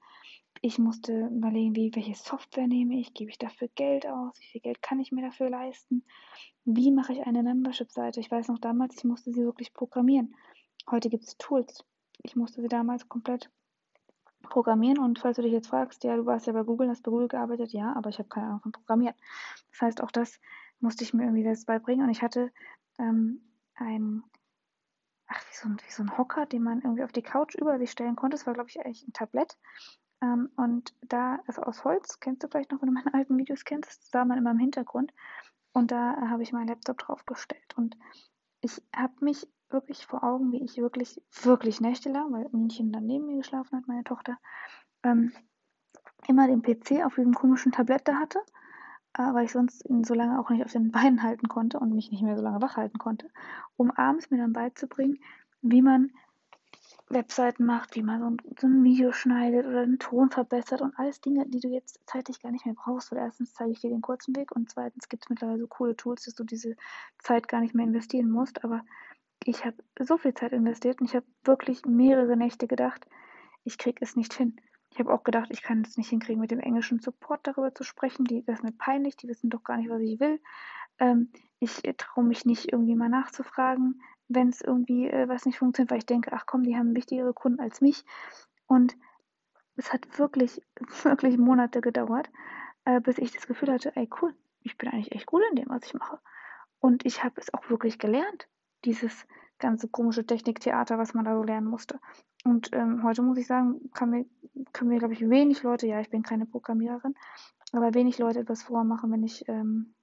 Ich 0.63 0.79
musste 0.79 1.27
überlegen, 1.27 1.77
wie, 1.77 1.95
welche 1.95 2.15
Software 2.15 2.67
nehme 2.67 2.99
ich, 2.99 3.13
gebe 3.13 3.31
ich 3.31 3.39
dafür 3.39 3.69
Geld 3.75 4.07
aus, 4.07 4.33
wie 4.41 4.47
viel 4.47 4.61
Geld 4.63 4.81
kann 4.81 5.01
ich 5.01 5.13
mir 5.13 5.23
dafür 5.23 5.51
leisten, 5.51 6.03
wie 6.65 6.91
mache 6.91 7.13
ich 7.13 7.27
eine 7.27 7.43
Membership-Seite. 7.43 8.21
Ich 8.21 8.31
weiß 8.31 8.49
noch 8.49 8.59
damals, 8.59 8.97
ich 8.97 9.05
musste 9.05 9.33
sie 9.33 9.45
wirklich 9.45 9.75
programmieren. 9.75 10.35
Heute 10.91 11.11
gibt 11.11 11.25
es 11.25 11.37
Tools 11.37 11.85
ich 12.23 12.37
musste 12.37 12.61
sie 12.61 12.69
damals 12.69 13.09
komplett 13.09 13.51
programmieren. 14.43 14.99
Und 14.99 15.19
falls 15.19 15.37
du 15.37 15.43
dich 15.43 15.53
jetzt 15.53 15.69
fragst, 15.69 16.05
ja, 16.05 16.17
du 16.17 16.27
warst 16.27 16.47
ja 16.47 16.53
bei 16.53 16.63
Google, 16.63 16.89
hast 16.89 17.03
bei 17.03 17.11
Google 17.11 17.29
gearbeitet, 17.29 17.73
ja, 17.73 17.95
aber 17.95 18.11
ich 18.11 18.19
habe 18.19 18.29
keine 18.29 18.47
Ahnung 18.47 18.61
von 18.61 18.73
Programmieren. 18.73 19.15
Das 19.71 19.81
heißt, 19.81 20.03
auch 20.03 20.11
das 20.11 20.41
musste 20.81 21.05
ich 21.05 21.15
mir 21.15 21.25
irgendwie 21.25 21.43
selbst 21.43 21.67
beibringen. 21.67 22.05
Und 22.05 22.11
ich 22.11 22.23
hatte 22.23 22.53
ähm, 22.99 23.41
ein, 23.75 24.23
ach, 25.27 25.41
wie 25.41 25.57
so, 25.57 25.69
ein, 25.69 25.77
wie 25.87 25.93
so 25.93 26.03
ein 26.03 26.17
Hocker, 26.17 26.47
den 26.47 26.63
man 26.63 26.81
irgendwie 26.81 27.05
auf 27.05 27.13
die 27.13 27.23
Couch 27.23 27.55
über 27.55 27.79
sich 27.79 27.91
stellen 27.91 28.17
konnte. 28.17 28.37
Das 28.37 28.47
war, 28.47 28.55
glaube 28.55 28.71
ich, 28.71 28.81
eigentlich 28.81 29.07
ein 29.07 29.13
Tablett. 29.13 29.57
Ähm, 30.21 30.51
und 30.57 30.95
da, 31.03 31.39
also 31.47 31.63
aus 31.63 31.85
Holz, 31.85 32.21
kennst 32.21 32.43
du 32.43 32.49
vielleicht 32.49 32.73
noch, 32.73 32.81
wenn 32.81 32.89
du 32.89 32.95
meine 32.95 33.15
alten 33.15 33.37
Videos 33.37 33.65
kennst, 33.65 33.91
das 33.91 34.11
sah 34.11 34.25
man 34.25 34.39
immer 34.39 34.51
im 34.51 34.59
Hintergrund. 34.59 35.13
Und 35.73 35.91
da 35.91 36.15
äh, 36.15 36.29
habe 36.29 36.43
ich 36.43 36.53
meinen 36.53 36.69
Laptop 36.69 36.99
draufgestellt. 36.99 37.77
Und 37.77 37.97
ich 38.61 38.83
habe 38.95 39.15
mich 39.21 39.47
wirklich 39.71 40.07
vor 40.07 40.25
Augen, 40.25 40.53
wie 40.53 40.63
ich 40.63 40.79
wirklich, 40.79 41.21
wirklich 41.43 41.81
nächtelang, 41.81 42.33
weil 42.33 42.49
Mädchen 42.53 42.93
dann 42.93 43.07
neben 43.07 43.27
mir 43.27 43.39
geschlafen 43.39 43.77
hat, 43.77 43.89
meine 43.89 44.05
Tochter, 44.05 44.39
ähm, 45.03 45.33
immer 46.27 46.47
den 46.47 46.63
PC 46.63 47.05
auf 47.05 47.15
diesem 47.15 47.35
komischen 47.35 47.73
Tablett 47.73 48.09
da 48.09 48.15
hatte, 48.15 48.41
äh, 49.15 49.33
weil 49.35 49.45
ich 49.45 49.53
sonst 49.53 49.85
ihn 49.89 50.05
so 50.05 50.15
lange 50.15 50.39
auch 50.39 50.51
nicht 50.51 50.65
auf 50.65 50.73
den 50.73 50.91
Beinen 50.93 51.23
halten 51.23 51.49
konnte 51.49 51.79
und 51.79 51.95
mich 51.95 52.11
nicht 52.11 52.23
mehr 52.23 52.37
so 52.37 52.43
lange 52.43 52.63
wach 52.63 52.77
halten 52.77 52.99
konnte, 52.99 53.31
um 53.77 53.91
abends 53.91 54.31
mir 54.31 54.39
dann 54.39 54.53
beizubringen, 54.53 55.19
wie 55.63 55.83
man 55.83 56.11
Webseiten 57.11 57.65
macht, 57.65 57.97
wie 57.97 58.03
man 58.03 58.21
so 58.21 58.27
ein, 58.27 58.37
so 58.61 58.67
ein, 58.67 58.85
Video 58.85 59.13
schneidet 59.13 59.67
oder 59.67 59.85
den 59.85 59.99
Ton 59.99 60.31
verbessert 60.31 60.83
und 60.83 60.99
alles 60.99 61.21
Dinge, 61.21 61.47
die 61.47 61.61
du 61.61 61.69
jetzt 61.69 62.01
zeitlich 62.07 62.41
gar 62.41 62.53
nicht 62.53 62.67
mehr 62.67 62.75
brauchst. 62.75 63.11
Weil 63.11 63.19
erstens 63.19 63.55
zeige 63.55 63.73
ich 63.73 63.81
dir 63.81 63.91
den 63.91 64.03
kurzen 64.03 64.37
Weg 64.37 64.53
und 64.53 64.71
zweitens 64.71 65.09
gibt 65.09 65.25
es 65.25 65.31
mittlerweile 65.31 65.59
so 65.59 65.67
coole 65.67 65.97
Tools, 65.97 66.25
dass 66.25 66.35
du 66.35 66.45
diese 66.45 66.77
Zeit 67.19 67.49
gar 67.49 67.61
nicht 67.61 67.75
mehr 67.75 67.87
investieren 67.87 68.31
musst. 68.31 68.65
Aber 68.65 68.83
ich 69.49 69.65
habe 69.65 69.77
so 69.99 70.19
viel 70.19 70.35
Zeit 70.35 70.53
investiert 70.53 71.01
und 71.01 71.07
ich 71.07 71.17
habe 71.17 71.25
wirklich 71.43 71.87
mehrere 71.87 72.37
Nächte 72.37 72.67
gedacht, 72.67 73.07
ich 73.65 73.79
kriege 73.79 73.99
es 74.03 74.15
nicht 74.15 74.35
hin. 74.35 74.61
Ich 74.91 74.99
habe 74.99 75.13
auch 75.13 75.25
gedacht, 75.25 75.49
ich 75.51 75.63
kann 75.63 75.81
es 75.81 75.97
nicht 75.97 76.11
hinkriegen, 76.11 76.41
mit 76.41 76.51
dem 76.51 76.61
englischen 76.61 77.01
Support 77.01 77.47
darüber 77.47 77.75
zu 77.75 77.83
sprechen. 77.83 78.27
Die, 78.27 78.45
das 78.45 78.59
ist 78.59 78.63
mir 78.63 78.73
peinlich, 78.73 79.17
die 79.17 79.27
wissen 79.27 79.49
doch 79.49 79.65
gar 79.65 79.79
nicht, 79.79 79.89
was 79.89 80.03
ich 80.03 80.21
will. 80.21 80.39
Ähm, 80.99 81.33
ich 81.61 81.83
äh, 81.87 81.95
traue 81.95 82.25
mich 82.25 82.45
nicht, 82.45 82.73
irgendwie 82.73 82.95
mal 82.95 83.09
nachzufragen, 83.09 84.03
wenn 84.29 84.51
es 84.51 84.61
irgendwie 84.61 85.09
äh, 85.09 85.29
was 85.29 85.47
nicht 85.47 85.59
funktioniert, 85.59 85.91
weil 85.91 85.99
ich 85.99 86.07
denke, 86.07 86.33
ach 86.35 86.45
komm, 86.45 86.63
die 86.63 86.77
haben 86.77 86.95
wichtigere 86.95 87.33
Kunden 87.33 87.61
als 87.61 87.81
mich. 87.81 88.05
Und 88.67 88.97
es 89.77 89.95
hat 89.95 90.19
wirklich, 90.19 90.61
wirklich 91.05 91.39
Monate 91.39 91.81
gedauert, 91.81 92.29
äh, 92.85 93.01
bis 93.01 93.17
ich 93.17 93.33
das 93.33 93.47
Gefühl 93.47 93.73
hatte, 93.73 93.97
ey 93.97 94.11
cool, 94.21 94.35
ich 94.63 94.77
bin 94.77 94.91
eigentlich 94.91 95.13
echt 95.13 95.27
gut 95.27 95.43
in 95.51 95.57
dem, 95.57 95.71
was 95.71 95.87
ich 95.87 95.95
mache. 95.95 96.21
Und 96.81 97.07
ich 97.07 97.25
habe 97.25 97.41
es 97.41 97.53
auch 97.55 97.71
wirklich 97.71 97.99
gelernt 97.99 98.47
dieses 98.85 99.27
ganze 99.59 99.89
komische 99.89 100.25
Techniktheater, 100.25 100.99
was 100.99 101.15
man 101.15 101.25
da 101.25 101.35
so 101.35 101.43
lernen 101.43 101.67
musste. 101.67 101.99
Und 102.45 102.71
ähm, 102.73 103.03
heute 103.03 103.23
muss 103.23 103.39
ich 103.39 103.47
sagen, 103.47 103.91
kann 103.93 104.11
mir, 104.11 104.27
können 104.73 104.91
mir, 104.91 104.99
glaube 104.99 105.15
ich, 105.15 105.29
wenig 105.29 105.63
Leute, 105.63 105.87
ja, 105.87 106.01
ich 106.01 106.11
bin 106.11 106.23
keine 106.23 106.47
Programmiererin, 106.47 107.15
aber 107.73 107.95
wenig 107.95 108.19
Leute 108.19 108.41
etwas 108.41 108.63
vormachen, 108.63 109.11
wenn 109.11 109.25
ich 109.25 109.49
ähm, 109.49 109.95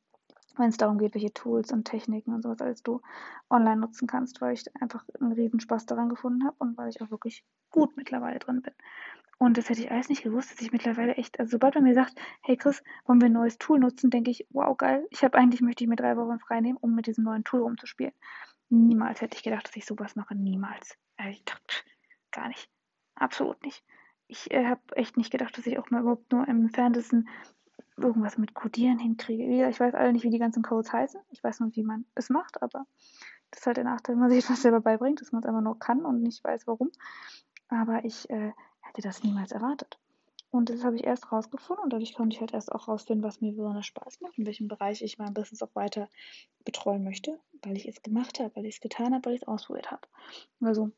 wenn 0.58 0.70
es 0.70 0.78
darum 0.78 0.98
geht, 0.98 1.16
welche 1.16 1.34
Tools 1.34 1.72
und 1.72 1.86
Techniken 1.86 2.34
und 2.34 2.42
sowas 2.42 2.62
alles 2.62 2.84
du 2.84 3.02
online 3.50 3.78
nutzen 3.78 4.08
kannst, 4.08 4.42
weil 4.42 4.54
ich 4.54 4.64
einfach 4.82 5.04
einen 5.20 5.34
riesen 5.34 5.60
Spaß 5.60 5.86
daran 5.86 6.10
gefunden 6.10 6.46
habe 6.46 6.56
und 6.60 6.78
weil 6.78 6.90
ich 6.90 7.02
auch 7.02 7.12
wirklich 7.12 7.44
gut 7.72 7.96
mittlerweile 7.98 8.40
drin 8.40 8.62
bin. 8.62 8.74
Und 9.38 9.58
das 9.58 9.70
hätte 9.70 9.82
ich 9.82 9.92
alles 9.92 10.08
nicht 10.08 10.24
gewusst, 10.24 10.52
dass 10.52 10.62
ich 10.62 10.72
mittlerweile 10.72 11.16
echt, 11.16 11.40
also 11.40 11.52
sobald 11.52 11.76
man 11.76 11.84
mir 11.84 11.94
sagt, 11.94 12.18
hey 12.42 12.56
Chris, 12.56 12.82
wollen 13.06 13.20
wir 13.20 13.26
ein 13.26 13.34
neues 13.34 13.58
Tool 13.58 13.80
nutzen, 13.80 14.10
denke 14.10 14.32
ich, 14.32 14.48
wow, 14.50 14.78
geil. 14.78 15.06
Ich 15.10 15.26
habe 15.26 15.38
eigentlich, 15.38 15.60
möchte 15.60 15.84
ich 15.84 15.90
mir 15.90 15.98
drei 15.98 16.16
Wochen 16.16 16.40
frei 16.40 16.62
nehmen, 16.62 16.78
um 16.80 16.96
mit 16.96 17.08
diesem 17.08 17.26
neuen 17.26 17.44
Tool 17.44 17.62
rumzuspielen. 17.62 18.14
Niemals 18.76 19.22
hätte 19.22 19.38
ich 19.38 19.44
gedacht, 19.44 19.68
dass 19.68 19.76
ich 19.76 19.86
sowas 19.86 20.16
mache. 20.16 20.36
Niemals. 20.36 20.98
Also 21.18 21.32
ich 21.32 21.44
dachte, 21.46 21.76
gar 22.32 22.48
nicht. 22.48 22.70
Absolut 23.16 23.64
nicht. 23.64 23.84
Ich 24.28 24.52
äh, 24.52 24.66
habe 24.66 24.82
echt 24.96 25.18
nicht 25.18 25.32
gedacht, 25.32 25.58
dass 25.58 25.66
ich 25.66 25.78
auch 25.78 25.90
mal 25.92 26.02
überhaupt 26.02 26.32
nur 26.32 26.48
im 26.48 26.62
entferntesten 26.64 27.30
irgendwas 27.98 28.38
mit 28.38 28.54
Codieren 28.54 29.00
hinkriege. 29.00 29.70
Ich 29.70 29.80
weiß 29.80 29.94
alle 29.94 30.12
nicht, 30.12 30.24
wie 30.24 30.30
die 30.30 30.40
ganzen 30.40 30.64
Codes 30.64 30.92
heißen. 30.92 31.22
Ich 31.32 31.44
weiß 31.44 31.62
nur, 31.62 31.74
wie 31.76 31.84
man 31.84 32.06
es 32.16 32.30
macht, 32.30 32.62
aber 32.62 32.86
das 33.52 33.62
ist 33.62 33.68
halt 33.68 33.78
der 33.78 33.84
Nachteil, 33.86 34.16
wenn 34.16 34.22
man 34.22 34.30
sich 34.32 34.44
etwas 34.44 34.62
selber 34.62 34.82
beibringt, 34.82 35.22
dass 35.22 35.32
man 35.32 35.42
es 35.42 35.48
einfach 35.48 35.62
nur 35.62 35.80
kann 35.80 36.06
und 36.06 36.22
nicht 36.22 36.44
weiß, 36.44 36.68
warum. 36.68 36.92
Aber 37.70 38.04
ich 38.04 38.30
äh, 38.30 38.52
hätte 38.82 39.02
das 39.02 39.24
niemals 39.24 39.52
erwartet. 39.52 39.98
Und 40.56 40.70
das 40.70 40.86
habe 40.86 40.96
ich 40.96 41.04
erst 41.04 41.34
rausgefunden 41.34 41.84
und 41.84 41.92
dadurch 41.92 42.14
konnte 42.14 42.34
ich 42.34 42.40
halt 42.40 42.54
erst 42.54 42.72
auch 42.72 42.88
rausfinden, 42.88 43.26
was 43.26 43.42
mir 43.42 43.52
besonders 43.52 43.86
Spaß 43.88 44.22
macht, 44.22 44.38
in 44.38 44.46
welchem 44.46 44.70
Bereich 44.70 45.02
ich 45.02 45.18
mein 45.18 45.34
Business 45.34 45.62
auch 45.62 45.76
weiter 45.76 46.10
betreuen 46.64 47.04
möchte, 47.04 47.38
weil 47.62 47.76
ich 47.76 47.86
es 47.86 48.02
gemacht 48.02 48.40
habe, 48.40 48.56
weil 48.56 48.66
ich 48.66 48.76
es 48.76 48.82
getan 48.82 49.14
habe, 49.14 49.26
weil 49.26 49.36
ich 49.36 49.42
es 49.42 49.48
ausprobiert 49.50 49.92
habe. 49.92 50.08
Also 50.62 50.92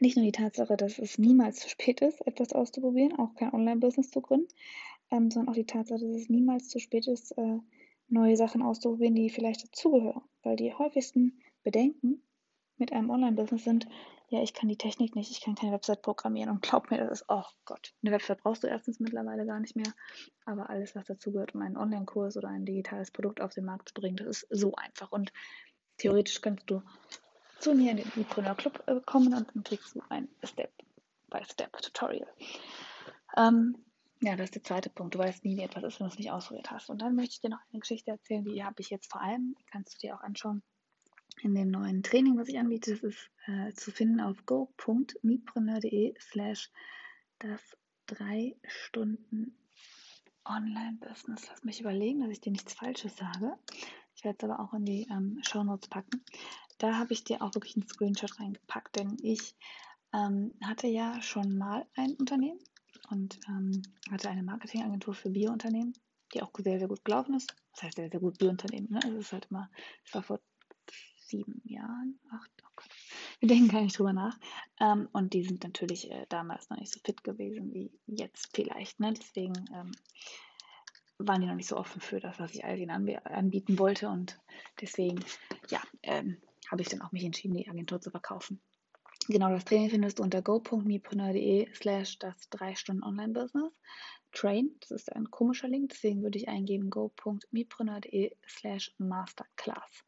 nicht 0.00 0.16
nur 0.16 0.26
die 0.26 0.32
Tatsache, 0.32 0.76
dass 0.76 0.98
es 0.98 1.16
niemals 1.16 1.60
zu 1.60 1.70
spät 1.70 2.02
ist, 2.02 2.20
etwas 2.26 2.52
auszuprobieren, 2.52 3.18
auch 3.18 3.34
kein 3.36 3.54
Online-Business 3.54 4.10
zu 4.10 4.20
gründen, 4.20 4.48
ähm, 5.10 5.30
sondern 5.30 5.48
auch 5.50 5.56
die 5.56 5.64
Tatsache, 5.64 6.00
dass 6.00 6.16
es 6.16 6.28
niemals 6.28 6.68
zu 6.68 6.78
spät 6.78 7.08
ist, 7.08 7.32
äh, 7.38 7.58
neue 8.08 8.36
Sachen 8.36 8.60
auszuprobieren, 8.60 9.14
die 9.14 9.30
vielleicht 9.30 9.64
dazugehören. 9.64 10.20
Weil 10.42 10.56
die 10.56 10.74
häufigsten 10.74 11.40
Bedenken 11.64 12.20
mit 12.76 12.92
einem 12.92 13.08
Online-Business 13.08 13.64
sind, 13.64 13.88
ja, 14.30 14.42
ich 14.42 14.52
kann 14.52 14.68
die 14.68 14.76
Technik 14.76 15.16
nicht, 15.16 15.30
ich 15.30 15.40
kann 15.40 15.54
keine 15.54 15.72
Website 15.72 16.02
programmieren 16.02 16.50
und 16.50 16.62
glaub 16.62 16.90
mir, 16.90 16.98
das 16.98 17.20
ist, 17.20 17.24
oh 17.28 17.44
Gott, 17.64 17.94
eine 18.02 18.12
Website 18.12 18.42
brauchst 18.42 18.62
du 18.62 18.66
erstens 18.66 19.00
mittlerweile 19.00 19.46
gar 19.46 19.58
nicht 19.58 19.74
mehr, 19.74 19.92
aber 20.44 20.68
alles, 20.68 20.94
was 20.94 21.06
dazugehört, 21.06 21.54
um 21.54 21.62
einen 21.62 21.78
Online-Kurs 21.78 22.36
oder 22.36 22.48
ein 22.48 22.66
digitales 22.66 23.10
Produkt 23.10 23.40
auf 23.40 23.54
den 23.54 23.64
Markt 23.64 23.88
zu 23.88 23.94
bringen, 23.94 24.16
das 24.16 24.42
ist 24.42 24.46
so 24.50 24.74
einfach 24.74 25.12
und 25.12 25.32
theoretisch 25.96 26.40
kannst 26.42 26.70
du 26.70 26.82
zu 27.58 27.74
mir 27.74 27.90
in 27.90 27.96
den 27.96 28.06
Entrepreneur 28.06 28.54
Club 28.54 28.82
äh, 28.86 29.00
kommen 29.04 29.34
und 29.34 29.48
dann 29.54 29.64
kriegst 29.64 29.94
du 29.94 30.02
ein 30.10 30.28
Step-by-Step-Tutorial. 30.44 32.28
Ähm, 33.36 33.76
ja, 34.20 34.36
das 34.36 34.46
ist 34.46 34.56
der 34.56 34.64
zweite 34.64 34.90
Punkt. 34.90 35.14
Du 35.14 35.18
weißt 35.18 35.44
nie, 35.44 35.56
wie 35.56 35.62
etwas 35.62 35.84
ist, 35.84 36.00
wenn 36.00 36.08
du 36.08 36.12
es 36.12 36.18
nicht 36.18 36.30
ausprobiert 36.30 36.70
hast. 36.70 36.90
Und 36.90 37.00
dann 37.00 37.14
möchte 37.14 37.34
ich 37.34 37.40
dir 37.40 37.50
noch 37.50 37.60
eine 37.72 37.80
Geschichte 37.80 38.10
erzählen, 38.10 38.44
die 38.44 38.64
habe 38.64 38.80
ich 38.80 38.90
jetzt 38.90 39.10
vor 39.10 39.20
allem, 39.22 39.54
kannst 39.70 39.94
du 39.94 39.98
dir 39.98 40.16
auch 40.16 40.22
anschauen, 40.22 40.62
in 41.42 41.54
dem 41.54 41.70
neuen 41.70 42.02
Training, 42.02 42.36
was 42.38 42.48
ich 42.48 42.58
anbiete. 42.58 42.92
Das 42.92 43.02
ist 43.02 43.30
äh, 43.46 43.72
zu 43.74 43.90
finden 43.90 44.20
auf 44.20 44.44
go.meetpreneur.de 44.46 46.14
slash 46.20 46.70
das 47.38 47.60
drei 48.06 48.56
Stunden 48.66 49.56
Online-Business. 50.44 51.46
Lass 51.48 51.64
mich 51.64 51.80
überlegen, 51.80 52.20
dass 52.20 52.30
ich 52.30 52.40
dir 52.40 52.52
nichts 52.52 52.72
Falsches 52.74 53.16
sage. 53.16 53.56
Ich 54.16 54.24
werde 54.24 54.38
es 54.40 54.50
aber 54.50 54.60
auch 54.60 54.72
in 54.74 54.84
die 54.84 55.06
ähm, 55.10 55.40
Show 55.42 55.62
Notes 55.62 55.88
packen. 55.88 56.24
Da 56.78 56.96
habe 56.96 57.12
ich 57.12 57.24
dir 57.24 57.42
auch 57.42 57.54
wirklich 57.54 57.76
einen 57.76 57.86
Screenshot 57.86 58.40
reingepackt, 58.40 58.96
denn 58.96 59.16
ich 59.22 59.54
ähm, 60.12 60.54
hatte 60.64 60.86
ja 60.86 61.20
schon 61.22 61.56
mal 61.56 61.86
ein 61.94 62.14
Unternehmen 62.14 62.58
und 63.10 63.38
ähm, 63.48 63.82
hatte 64.10 64.30
eine 64.30 64.42
Marketingagentur 64.42 65.14
für 65.14 65.30
Biounternehmen, 65.30 65.92
die 66.34 66.42
auch 66.42 66.50
sehr, 66.56 66.78
sehr 66.78 66.88
gut 66.88 67.04
gelaufen 67.04 67.34
ist. 67.34 67.54
Das 67.74 67.84
heißt 67.84 67.96
sehr, 67.96 68.10
sehr 68.10 68.20
gut 68.20 68.38
Biounternehmen. 68.38 68.90
Ne? 68.90 69.00
Also 69.02 69.18
es 69.18 69.26
ist 69.26 69.32
halt 69.32 69.48
immer, 69.50 69.70
es 70.04 70.14
war 70.14 70.22
vor 70.22 70.40
sieben 71.28 71.60
Jahren, 71.64 72.18
acht, 72.30 72.50
oh 72.64 72.70
Gott, 72.76 72.88
wir 73.40 73.48
denken 73.48 73.68
gar 73.68 73.82
nicht 73.82 73.98
drüber 73.98 74.12
nach. 74.12 74.38
Ähm, 74.80 75.08
und 75.12 75.32
die 75.34 75.44
sind 75.44 75.62
natürlich 75.64 76.10
äh, 76.10 76.26
damals 76.28 76.70
noch 76.70 76.78
nicht 76.78 76.92
so 76.92 77.00
fit 77.04 77.22
gewesen 77.24 77.72
wie 77.72 77.90
jetzt 78.06 78.54
vielleicht. 78.54 79.00
Ne? 79.00 79.12
Deswegen 79.12 79.54
ähm, 79.74 79.92
waren 81.18 81.40
die 81.40 81.46
noch 81.46 81.54
nicht 81.54 81.68
so 81.68 81.76
offen 81.76 82.00
für 82.00 82.20
das, 82.20 82.38
was 82.38 82.54
ich 82.54 82.64
all 82.64 82.76
denen 82.76 82.90
anb 82.90 83.10
anbieten 83.24 83.78
wollte. 83.78 84.08
Und 84.08 84.38
deswegen, 84.80 85.24
ja, 85.68 85.82
ähm, 86.02 86.38
habe 86.70 86.82
ich 86.82 86.88
dann 86.88 87.02
auch 87.02 87.12
mich 87.12 87.24
entschieden, 87.24 87.56
die 87.56 87.68
Agentur 87.68 88.00
zu 88.00 88.10
verkaufen. 88.10 88.60
Genau, 89.28 89.50
das 89.50 89.64
Training 89.64 89.90
findest 89.90 90.18
du 90.18 90.22
unter 90.22 90.40
go.mepreneur.de 90.40 91.68
slash 91.74 92.18
das 92.18 92.48
3 92.50 92.76
Stunden 92.76 93.02
Online-Business. 93.02 93.72
Train, 94.32 94.74
das 94.80 94.90
ist 94.90 95.12
ein 95.12 95.30
komischer 95.30 95.68
Link, 95.68 95.90
deswegen 95.90 96.22
würde 96.22 96.38
ich 96.38 96.48
eingeben 96.48 96.90
go.mepreneur.de 96.90 98.34
slash 98.46 98.94
masterclass 98.98 100.04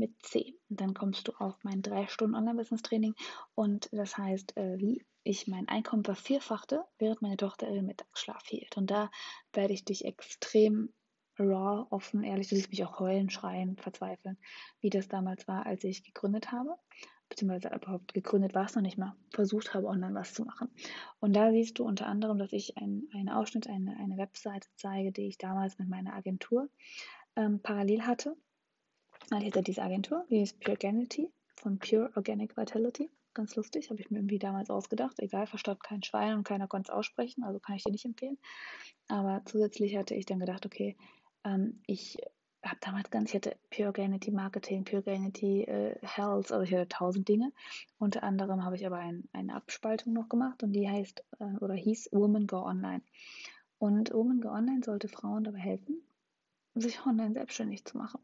mit 0.00 0.20
C. 0.22 0.54
Und 0.68 0.80
dann 0.80 0.94
kommst 0.94 1.28
du 1.28 1.32
auf 1.38 1.54
mein 1.62 1.82
3 1.82 2.08
Stunden 2.08 2.34
Online-Business-Training 2.34 3.14
und 3.54 3.88
das 3.92 4.18
heißt, 4.18 4.56
äh, 4.56 4.78
wie 4.78 5.06
ich 5.22 5.46
mein 5.46 5.68
Einkommen 5.68 6.04
vervierfachte, 6.04 6.84
während 6.98 7.22
meine 7.22 7.36
Tochter 7.36 7.68
ihren 7.70 7.86
Mittagsschlaf 7.86 8.44
hielt. 8.46 8.76
Und 8.76 8.90
da 8.90 9.10
werde 9.52 9.74
ich 9.74 9.84
dich 9.84 10.04
extrem 10.04 10.92
raw, 11.38 11.86
offen, 11.90 12.24
ehrlich, 12.24 12.48
du 12.48 12.56
siehst 12.56 12.70
mich 12.70 12.84
auch 12.84 12.98
heulen, 12.98 13.30
schreien, 13.30 13.76
verzweifeln, 13.76 14.38
wie 14.80 14.90
das 14.90 15.08
damals 15.08 15.46
war, 15.46 15.66
als 15.66 15.84
ich 15.84 16.02
gegründet 16.02 16.50
habe 16.50 16.76
beziehungsweise 17.30 17.74
überhaupt 17.74 18.12
gegründet 18.12 18.54
war 18.54 18.66
es 18.66 18.74
noch 18.74 18.82
nicht 18.82 18.98
mal, 18.98 19.16
versucht 19.32 19.72
habe, 19.72 19.86
online 19.86 20.14
was 20.14 20.34
zu 20.34 20.44
machen. 20.44 20.68
Und 21.20 21.34
da 21.34 21.50
siehst 21.50 21.78
du 21.78 21.84
unter 21.84 22.06
anderem, 22.06 22.38
dass 22.38 22.52
ich 22.52 22.76
ein, 22.76 23.08
einen 23.14 23.30
Ausschnitt, 23.30 23.68
eine, 23.68 23.96
eine 23.96 24.18
Webseite 24.18 24.68
zeige, 24.76 25.12
die 25.12 25.28
ich 25.28 25.38
damals 25.38 25.78
mit 25.78 25.88
meiner 25.88 26.12
Agentur 26.12 26.68
ähm, 27.36 27.60
parallel 27.62 28.02
hatte. 28.02 28.36
Ich 29.38 29.46
hatte 29.46 29.62
diese 29.62 29.82
Agentur, 29.82 30.26
die 30.28 30.42
ist 30.42 30.58
Pure 30.58 30.72
Organity 30.72 31.30
von 31.54 31.78
Pure 31.78 32.10
Organic 32.16 32.56
Vitality. 32.56 33.08
Ganz 33.32 33.54
lustig, 33.54 33.88
habe 33.88 34.00
ich 34.00 34.10
mir 34.10 34.18
irgendwie 34.18 34.40
damals 34.40 34.70
ausgedacht. 34.70 35.20
Egal, 35.20 35.46
verstand 35.46 35.84
kein 35.84 36.02
Schwein 36.02 36.34
und 36.34 36.44
keiner 36.44 36.66
konnte 36.66 36.90
es 36.90 36.96
aussprechen, 36.96 37.44
also 37.44 37.60
kann 37.60 37.76
ich 37.76 37.84
dir 37.84 37.92
nicht 37.92 38.04
empfehlen. 38.04 38.38
Aber 39.06 39.42
zusätzlich 39.44 39.96
hatte 39.96 40.16
ich 40.16 40.26
dann 40.26 40.40
gedacht, 40.40 40.66
okay, 40.66 40.96
ähm, 41.44 41.80
ich 41.86 42.18
habe 42.64 42.78
damals 42.80 43.10
ganz, 43.10 43.30
ich 43.30 43.36
hatte 43.36 43.56
Pure 43.70 43.88
Organity 43.88 44.32
Marketing, 44.32 44.84
Pure 44.84 45.04
Organity 45.06 45.62
äh, 45.62 45.96
Health, 46.02 46.50
also 46.50 46.62
ich 46.62 46.74
hatte 46.74 46.88
tausend 46.88 47.28
Dinge. 47.28 47.52
Unter 47.98 48.24
anderem 48.24 48.64
habe 48.64 48.74
ich 48.74 48.84
aber 48.84 48.98
ein, 48.98 49.28
eine 49.32 49.54
Abspaltung 49.54 50.12
noch 50.12 50.28
gemacht 50.28 50.64
und 50.64 50.72
die 50.72 50.90
heißt 50.90 51.24
äh, 51.38 51.56
oder 51.60 51.74
hieß 51.74 52.08
Woman 52.10 52.48
Go 52.48 52.64
Online. 52.64 53.02
Und 53.78 54.12
Woman 54.12 54.40
Go 54.40 54.48
Online 54.48 54.82
sollte 54.84 55.06
Frauen 55.06 55.44
dabei 55.44 55.60
helfen, 55.60 56.02
sich 56.74 57.06
online 57.06 57.32
selbstständig 57.32 57.84
zu 57.84 57.96
machen. 57.96 58.20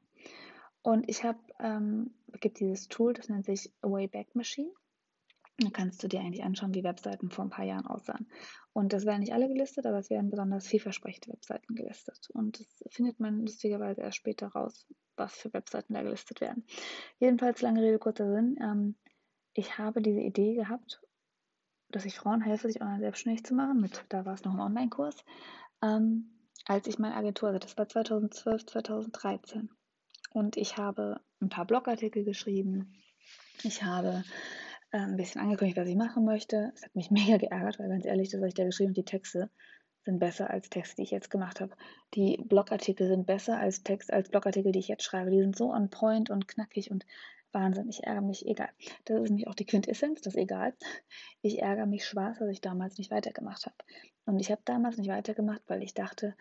Und 0.86 1.08
ich 1.08 1.24
habe, 1.24 1.40
ähm, 1.58 2.14
gibt 2.40 2.60
dieses 2.60 2.86
Tool, 2.86 3.12
das 3.12 3.28
nennt 3.28 3.44
sich 3.44 3.72
Wayback 3.82 4.36
Machine. 4.36 4.70
Da 5.58 5.68
kannst 5.70 6.00
du 6.00 6.06
dir 6.06 6.20
eigentlich 6.20 6.44
anschauen, 6.44 6.74
wie 6.74 6.84
Webseiten 6.84 7.28
vor 7.28 7.44
ein 7.44 7.50
paar 7.50 7.64
Jahren 7.64 7.88
aussahen. 7.88 8.28
Und 8.72 8.92
das 8.92 9.04
werden 9.04 9.18
nicht 9.18 9.32
alle 9.32 9.48
gelistet, 9.48 9.84
aber 9.84 9.98
es 9.98 10.10
werden 10.10 10.30
besonders 10.30 10.68
vielversprechende 10.68 11.32
Webseiten 11.32 11.74
gelistet. 11.74 12.28
Und 12.32 12.60
das 12.60 12.94
findet 12.94 13.18
man 13.18 13.40
lustigerweise 13.40 14.02
erst 14.02 14.18
später 14.18 14.46
raus, 14.46 14.86
was 15.16 15.34
für 15.34 15.52
Webseiten 15.52 15.92
da 15.92 16.02
gelistet 16.02 16.40
werden. 16.40 16.64
Jedenfalls, 17.18 17.62
lange 17.62 17.82
Rede, 17.82 17.98
kurzer 17.98 18.32
Sinn. 18.32 18.56
Ähm, 18.62 18.94
ich 19.54 19.78
habe 19.78 20.00
diese 20.00 20.20
Idee 20.20 20.54
gehabt, 20.54 21.02
dass 21.88 22.04
ich 22.04 22.14
Frauen 22.14 22.42
helfe, 22.42 22.68
sich 22.68 22.80
online 22.80 23.00
selbstständig 23.00 23.44
zu 23.44 23.54
machen. 23.54 23.80
Mit, 23.80 24.04
da 24.10 24.24
war 24.24 24.34
es 24.34 24.44
noch 24.44 24.54
ein 24.54 24.60
Online-Kurs. 24.60 25.24
Ähm, 25.82 26.30
als 26.64 26.86
ich 26.86 27.00
meine 27.00 27.16
Agentur 27.16 27.48
hatte, 27.48 27.58
das 27.58 27.76
war 27.76 27.88
2012, 27.88 28.66
2013. 28.66 29.68
Und 30.36 30.58
ich 30.58 30.76
habe 30.76 31.22
ein 31.40 31.48
paar 31.48 31.64
Blogartikel 31.64 32.22
geschrieben. 32.22 32.92
Ich 33.62 33.82
habe 33.82 34.22
äh, 34.90 34.98
ein 34.98 35.16
bisschen 35.16 35.40
angekündigt, 35.40 35.78
was 35.78 35.88
ich 35.88 35.96
machen 35.96 36.26
möchte. 36.26 36.72
Es 36.74 36.82
hat 36.82 36.94
mich 36.94 37.10
mega 37.10 37.38
geärgert, 37.38 37.78
weil 37.78 37.88
ganz 37.88 38.04
ehrlich, 38.04 38.28
das, 38.28 38.42
was 38.42 38.48
ich 38.48 38.54
da 38.54 38.64
geschrieben 38.64 38.90
habe, 38.90 39.00
die 39.00 39.06
Texte 39.06 39.48
sind 40.04 40.18
besser 40.18 40.50
als 40.50 40.68
Texte, 40.68 40.96
die 40.96 41.04
ich 41.04 41.10
jetzt 41.10 41.30
gemacht 41.30 41.62
habe. 41.62 41.74
Die 42.12 42.36
Blogartikel 42.44 43.08
sind 43.08 43.26
besser 43.26 43.58
als 43.58 43.82
Text, 43.82 44.12
als 44.12 44.28
Blogartikel, 44.28 44.72
die 44.72 44.78
ich 44.80 44.88
jetzt 44.88 45.04
schreibe. 45.04 45.30
Die 45.30 45.40
sind 45.40 45.56
so 45.56 45.72
on 45.72 45.88
point 45.88 46.28
und 46.28 46.46
knackig 46.46 46.90
und 46.90 47.06
Wahnsinn. 47.52 47.88
Ich 47.88 48.04
ärgere 48.04 48.20
mich, 48.20 48.44
egal. 48.44 48.68
Das 49.06 49.22
ist 49.22 49.30
nämlich 49.30 49.48
auch 49.48 49.54
die 49.54 49.64
Quintessenz, 49.64 50.20
das 50.20 50.34
ist 50.34 50.38
egal. 50.42 50.74
Ich 51.40 51.62
ärgere 51.62 51.86
mich 51.86 52.04
schwarz, 52.04 52.40
dass 52.40 52.50
ich 52.50 52.60
damals 52.60 52.98
nicht 52.98 53.10
weitergemacht 53.10 53.64
habe. 53.64 53.76
Und 54.26 54.38
ich 54.38 54.50
habe 54.50 54.60
damals 54.66 54.98
nicht 54.98 55.08
weitergemacht, 55.08 55.62
weil 55.66 55.82
ich 55.82 55.94
dachte, 55.94 56.36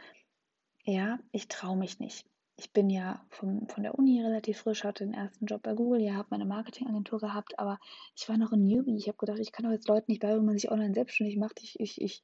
ja, 0.83 1.17
ich 1.31 1.47
traue 1.47 1.77
mich 1.77 2.01
nicht 2.01 2.25
ich 2.57 2.71
bin 2.71 2.89
ja 2.89 3.25
vom, 3.29 3.67
von 3.67 3.83
der 3.83 3.97
Uni 3.97 4.21
relativ 4.21 4.59
frisch, 4.59 4.83
hatte 4.83 5.03
den 5.03 5.13
ersten 5.13 5.45
Job 5.45 5.63
bei 5.63 5.73
Google, 5.73 6.01
ja, 6.01 6.13
habe 6.13 6.29
meine 6.31 6.45
Marketingagentur 6.45 7.19
gehabt, 7.19 7.59
aber 7.59 7.79
ich 8.15 8.29
war 8.29 8.37
noch 8.37 8.53
ein 8.53 8.63
Newbie. 8.63 8.95
Ich 8.95 9.07
habe 9.07 9.17
gedacht, 9.17 9.39
ich 9.39 9.51
kann 9.51 9.65
doch 9.65 9.71
jetzt 9.71 9.87
Leuten 9.87 10.11
nicht 10.11 10.21
bei, 10.21 10.33
wenn 10.35 10.45
man 10.45 10.55
sich 10.55 10.71
online 10.71 10.93
selbstständig 10.93 11.37
macht. 11.37 11.61
Ich, 11.61 11.79
ich, 11.79 12.01
ich 12.01 12.23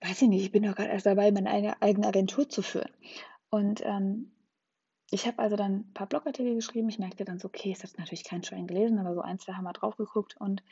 weiß 0.00 0.22
ich 0.22 0.28
nicht, 0.28 0.42
ich 0.42 0.52
bin 0.52 0.62
doch 0.62 0.74
gerade 0.74 0.90
erst 0.90 1.06
dabei, 1.06 1.30
meine 1.30 1.50
eigene 1.82 2.06
Agentur 2.06 2.48
zu 2.48 2.62
führen. 2.62 2.90
Und 3.50 3.82
ähm, 3.84 4.32
ich 5.10 5.26
habe 5.26 5.38
also 5.38 5.56
dann 5.56 5.72
ein 5.74 5.92
paar 5.92 6.08
Blogartikel 6.08 6.54
geschrieben. 6.54 6.88
Ich 6.88 6.98
merkte 6.98 7.24
dann 7.24 7.38
so, 7.38 7.48
okay, 7.48 7.72
es 7.72 7.84
hat 7.84 7.98
natürlich 7.98 8.24
kein 8.24 8.42
Schwein 8.42 8.66
gelesen, 8.66 8.98
aber 8.98 9.14
so 9.14 9.20
ein, 9.20 9.38
zwei 9.38 9.52
haben 9.52 9.64
wir 9.64 9.72
drauf 9.72 9.96
geguckt 9.96 10.36
und 10.38 10.62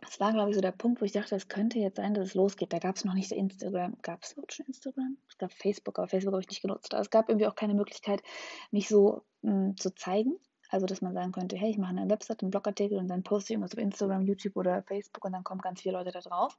das 0.00 0.20
war, 0.20 0.32
glaube 0.32 0.50
ich, 0.50 0.54
so 0.54 0.60
der 0.60 0.72
Punkt, 0.72 1.00
wo 1.00 1.04
ich 1.04 1.12
dachte, 1.12 1.34
es 1.34 1.48
könnte 1.48 1.78
jetzt 1.78 1.96
sein, 1.96 2.14
dass 2.14 2.28
es 2.28 2.34
losgeht. 2.34 2.72
Da 2.72 2.78
gab 2.78 2.96
es 2.96 3.04
noch 3.04 3.14
nicht 3.14 3.32
Instagram. 3.32 3.96
Gab 4.02 4.22
es 4.22 4.36
schon 4.48 4.66
Instagram? 4.66 5.18
Es 5.28 5.38
gab 5.38 5.52
Facebook, 5.52 5.98
aber 5.98 6.08
Facebook 6.08 6.32
habe 6.34 6.42
ich 6.42 6.48
nicht 6.48 6.62
genutzt. 6.62 6.94
Aber 6.94 7.02
es 7.02 7.10
gab 7.10 7.28
irgendwie 7.28 7.46
auch 7.46 7.56
keine 7.56 7.74
Möglichkeit, 7.74 8.22
mich 8.70 8.88
so 8.88 9.22
mh, 9.42 9.74
zu 9.76 9.94
zeigen. 9.94 10.38
Also, 10.70 10.86
dass 10.86 11.00
man 11.00 11.14
sagen 11.14 11.32
könnte, 11.32 11.56
hey, 11.56 11.70
ich 11.70 11.78
mache 11.78 11.90
eine 11.90 12.08
Website, 12.10 12.42
einen 12.42 12.50
Blogartikel 12.50 12.98
und 12.98 13.08
dann 13.08 13.22
poste 13.22 13.52
ich 13.52 13.54
irgendwas 13.54 13.72
auf 13.72 13.82
Instagram, 13.82 14.26
YouTube 14.26 14.56
oder 14.56 14.82
Facebook 14.82 15.24
und 15.24 15.32
dann 15.32 15.42
kommen 15.42 15.62
ganz 15.62 15.80
viele 15.80 15.96
Leute 15.96 16.12
da 16.12 16.20
drauf. 16.20 16.58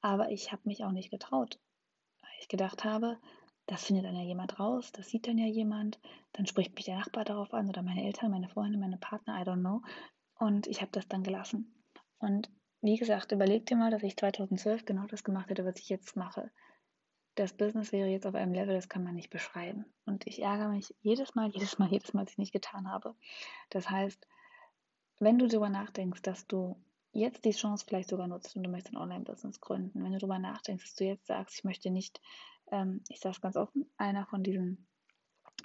Aber 0.00 0.30
ich 0.30 0.52
habe 0.52 0.62
mich 0.66 0.84
auch 0.84 0.92
nicht 0.92 1.10
getraut, 1.10 1.58
weil 2.20 2.30
ich 2.40 2.48
gedacht 2.48 2.84
habe, 2.84 3.18
das 3.66 3.84
findet 3.84 4.04
dann 4.04 4.14
ja 4.14 4.22
jemand 4.22 4.60
raus, 4.60 4.92
das 4.92 5.08
sieht 5.08 5.26
dann 5.26 5.38
ja 5.38 5.46
jemand, 5.46 5.98
dann 6.32 6.46
spricht 6.46 6.74
mich 6.74 6.84
der 6.84 6.98
Nachbar 6.98 7.24
darauf 7.24 7.52
an 7.52 7.68
oder 7.68 7.82
meine 7.82 8.04
Eltern, 8.04 8.30
meine 8.30 8.48
Freunde, 8.48 8.78
meine 8.78 8.98
Partner, 8.98 9.40
I 9.40 9.44
don't 9.44 9.60
know. 9.60 9.82
Und 10.38 10.66
ich 10.66 10.80
habe 10.80 10.92
das 10.92 11.08
dann 11.08 11.22
gelassen. 11.22 11.74
Und 12.18 12.50
wie 12.80 12.96
gesagt, 12.96 13.32
überleg 13.32 13.66
dir 13.66 13.76
mal, 13.76 13.90
dass 13.90 14.02
ich 14.02 14.16
2012 14.16 14.84
genau 14.84 15.06
das 15.06 15.24
gemacht 15.24 15.50
hätte, 15.50 15.64
was 15.64 15.78
ich 15.78 15.88
jetzt 15.88 16.16
mache. 16.16 16.50
Das 17.34 17.52
Business 17.52 17.92
wäre 17.92 18.08
jetzt 18.08 18.26
auf 18.26 18.34
einem 18.34 18.52
Level, 18.52 18.74
das 18.74 18.88
kann 18.88 19.04
man 19.04 19.14
nicht 19.14 19.30
beschreiben. 19.30 19.84
Und 20.06 20.26
ich 20.26 20.42
ärgere 20.42 20.68
mich 20.68 20.94
jedes 21.00 21.34
Mal, 21.34 21.48
jedes 21.50 21.78
Mal, 21.78 21.88
jedes 21.88 22.12
Mal, 22.12 22.24
dass 22.24 22.32
ich 22.32 22.38
nicht 22.38 22.52
getan 22.52 22.90
habe. 22.90 23.14
Das 23.70 23.88
heißt, 23.90 24.26
wenn 25.20 25.38
du 25.38 25.46
darüber 25.46 25.68
nachdenkst, 25.68 26.22
dass 26.22 26.46
du 26.46 26.76
jetzt 27.12 27.44
die 27.44 27.50
Chance 27.50 27.84
vielleicht 27.86 28.08
sogar 28.08 28.28
nutzt 28.28 28.56
und 28.56 28.62
du 28.62 28.70
möchtest 28.70 28.94
ein 28.94 29.02
Online-Business 29.02 29.60
gründen, 29.60 30.04
wenn 30.04 30.12
du 30.12 30.18
darüber 30.18 30.38
nachdenkst, 30.38 30.84
dass 30.84 30.94
du 30.94 31.04
jetzt 31.04 31.26
sagst, 31.26 31.56
ich 31.56 31.64
möchte 31.64 31.90
nicht, 31.90 32.20
ähm, 32.70 33.02
ich 33.08 33.20
sage 33.20 33.34
es 33.34 33.40
ganz 33.40 33.56
offen, 33.56 33.90
einer 33.96 34.26
von 34.26 34.42
diesen 34.42 34.86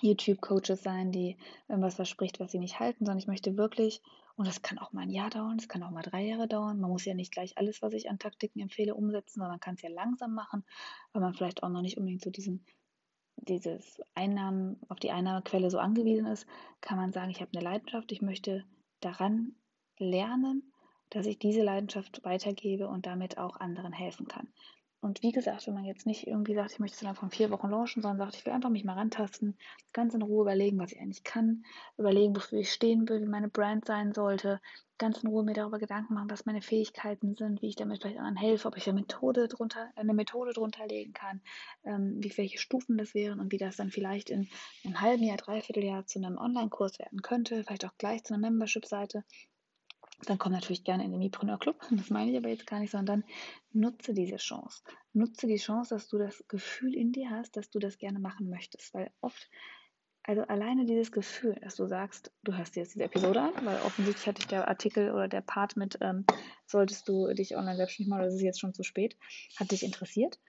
YouTube-Coaches 0.02 0.84
sein, 0.84 1.12
die 1.12 1.38
irgendwas 1.68 1.96
verspricht, 1.96 2.40
was 2.40 2.52
sie 2.52 2.60
nicht 2.60 2.80
halten, 2.80 3.06
sondern 3.06 3.20
ich 3.20 3.28
möchte 3.28 3.58
wirklich, 3.58 4.02
und 4.36 4.48
das 4.48 4.62
kann 4.62 4.80
auch 4.80 4.92
mal 4.94 5.02
ein 5.02 5.10
Jahr 5.10 5.30
dauern, 5.30 5.58
es 5.58 5.68
kann 5.68 5.84
auch 5.84 5.92
mal 5.92 6.02
drei 6.02 6.24
Jahre 6.24 6.48
dauern. 6.48 6.80
Man 6.80 6.90
muss 6.90 7.06
ja 7.06 7.14
nicht 7.14 7.32
gleich 7.32 7.58
alles, 7.58 7.82
was 7.82 7.94
ich 7.94 8.10
an 8.10 8.20
Taktiken 8.20 8.60
empfehle, 8.60 8.96
umsetzen, 8.96 9.36
sondern 9.36 9.52
man 9.52 9.60
kann 9.60 9.76
es 9.76 9.82
ja 9.82 9.90
langsam 9.90 10.34
machen, 10.34 10.64
weil 11.12 11.22
man 11.22 11.34
vielleicht 11.34 11.64
auch 11.64 11.70
noch 11.70 11.82
nicht 11.82 11.98
unbedingt 11.98 12.24
so 12.24 12.32
diesen, 12.32 12.66
dieses 13.38 14.02
Einnahmen, 14.16 14.80
auf 14.90 15.00
die 15.00 15.12
Einnahmequelle 15.12 15.70
so 15.70 15.80
angewiesen 15.80 16.26
ist, 16.26 16.48
kann 16.82 16.98
man 16.98 17.14
sagen, 17.14 17.30
ich 17.30 17.42
habe 17.42 17.52
eine 17.54 17.64
Leidenschaft, 17.64 18.12
ich 18.12 18.22
möchte 18.22 18.66
daran 19.02 19.56
lernen, 20.00 20.74
dass 21.10 21.28
ich 21.28 21.38
diese 21.38 21.62
Leidenschaft 21.62 22.24
weitergebe 22.24 22.88
und 22.88 23.06
damit 23.06 23.38
auch 23.38 23.58
anderen 23.60 23.94
helfen 23.94 24.28
kann. 24.28 24.48
Und 25.04 25.22
wie 25.22 25.34
gesagt, 25.34 25.68
wenn 25.68 25.74
man 25.74 25.84
jetzt 25.84 26.06
nicht 26.06 26.28
irgendwie 26.28 26.56
sagt, 26.56 26.72
ich 26.72 26.80
möchte 26.80 26.96
es 26.96 27.02
innerhalb 27.02 27.18
von 27.18 27.30
vier 27.30 27.52
Wochen 27.52 27.70
launchen, 27.70 28.02
sondern 28.02 28.20
sagt, 28.20 28.38
ich 28.38 28.46
will 28.46 28.54
einfach 28.54 28.70
mich 28.70 28.86
mal 28.86 28.94
rantasten, 28.94 29.58
ganz 29.92 30.14
in 30.14 30.22
Ruhe 30.22 30.44
überlegen, 30.44 30.80
was 30.80 30.94
ich 30.94 31.00
eigentlich 31.02 31.26
kann, 31.26 31.66
überlegen, 31.98 32.34
wofür 32.34 32.60
ich 32.60 32.72
stehen 32.72 33.10
will, 33.10 33.22
wie 33.22 33.28
meine 33.28 33.50
Brand 33.50 33.86
sein 33.86 34.14
sollte, 34.14 34.62
ganz 34.98 35.22
in 35.22 35.28
Ruhe 35.28 35.44
mir 35.44 35.56
darüber 35.56 35.78
Gedanken 35.78 36.14
machen, 36.14 36.30
was 36.30 36.46
meine 36.46 36.62
Fähigkeiten 36.62 37.36
sind, 37.36 37.62
wie 37.62 37.68
ich 37.68 37.76
damit 37.76 38.02
vielleicht 38.02 38.18
anderen 38.18 38.38
helfe, 38.38 38.66
ob 38.66 38.78
ich 38.78 38.88
eine 38.88 39.02
Methode 39.02 39.50
drunter, 39.50 39.92
eine 39.98 40.14
Methode 40.14 40.54
drunter 40.54 40.88
legen 40.88 41.12
kann, 41.12 41.42
ähm, 41.84 42.24
wie 42.24 42.32
welche 42.38 42.58
Stufen 42.58 42.98
das 42.98 43.14
wären 43.14 43.42
und 43.42 43.52
wie 43.52 43.58
das 43.58 43.76
dann 43.76 43.92
vielleicht 43.92 44.30
in 44.30 44.48
einem 44.86 45.02
halben 45.02 45.24
Jahr, 45.24 45.36
dreiviertel 45.36 45.84
Jahr 45.84 46.06
zu 46.06 46.20
einem 46.20 46.38
Online-Kurs 46.38 46.98
werden 47.00 47.22
könnte, 47.22 47.66
vielleicht 47.66 47.84
auch 47.84 47.98
gleich 47.98 48.24
zu 48.24 48.34
einer 48.34 48.50
Membership-Seite 48.50 49.26
dann 50.30 50.38
komm 50.38 50.52
natürlich 50.52 50.84
gerne 50.84 51.04
in 51.04 51.12
den 51.12 51.20
Mipreneur 51.20 51.60
Club. 51.60 51.80
Das 51.92 52.10
meine 52.10 52.32
ich 52.32 52.38
aber 52.38 52.50
jetzt 52.50 52.68
gar 52.68 52.80
nicht, 52.80 52.92
sondern 52.92 53.24
nutze 53.72 54.14
diese 54.14 54.38
Chance. 54.38 54.84
Nutze 55.14 55.48
die 55.48 55.58
Chance, 55.58 55.96
dass 55.96 56.08
du 56.08 56.18
das 56.18 56.44
Gefühl 56.48 56.96
in 56.96 57.12
dir 57.12 57.30
hast, 57.30 57.56
dass 57.56 57.70
du 57.70 57.80
das 57.80 57.98
gerne 57.98 58.20
machen 58.20 58.50
möchtest. 58.50 58.94
Weil 58.94 59.12
oft, 59.22 59.50
also 60.24 60.42
alleine 60.44 60.86
dieses 60.86 61.12
Gefühl, 61.12 61.56
dass 61.62 61.76
du 61.76 61.88
sagst, 61.88 62.32
du 62.44 62.56
hörst 62.56 62.76
dir 62.76 62.82
jetzt 62.82 62.96
diese 62.96 63.06
Episode 63.06 63.42
an, 63.42 63.54
weil 63.64 63.78
offensichtlich 63.82 64.28
hat 64.28 64.38
dich 64.38 64.48
der 64.48 64.68
Artikel 64.68 65.12
oder 65.12 65.28
der 65.28 65.42
Part 65.42 65.76
mit, 65.78 65.98
ähm, 66.02 66.26
solltest 66.66 67.08
du 67.08 67.34
dich 67.34 67.56
online 67.56 67.78
selbstständig 67.78 68.10
machen 68.10 68.22
oder 68.22 68.30
ist 68.30 68.36
es 68.36 68.42
jetzt 68.42 68.60
schon 68.60 68.74
zu 68.74 68.84
spät, 68.84 69.18
hat 69.58 69.72
dich 69.72 69.84
interessiert. 69.84 70.40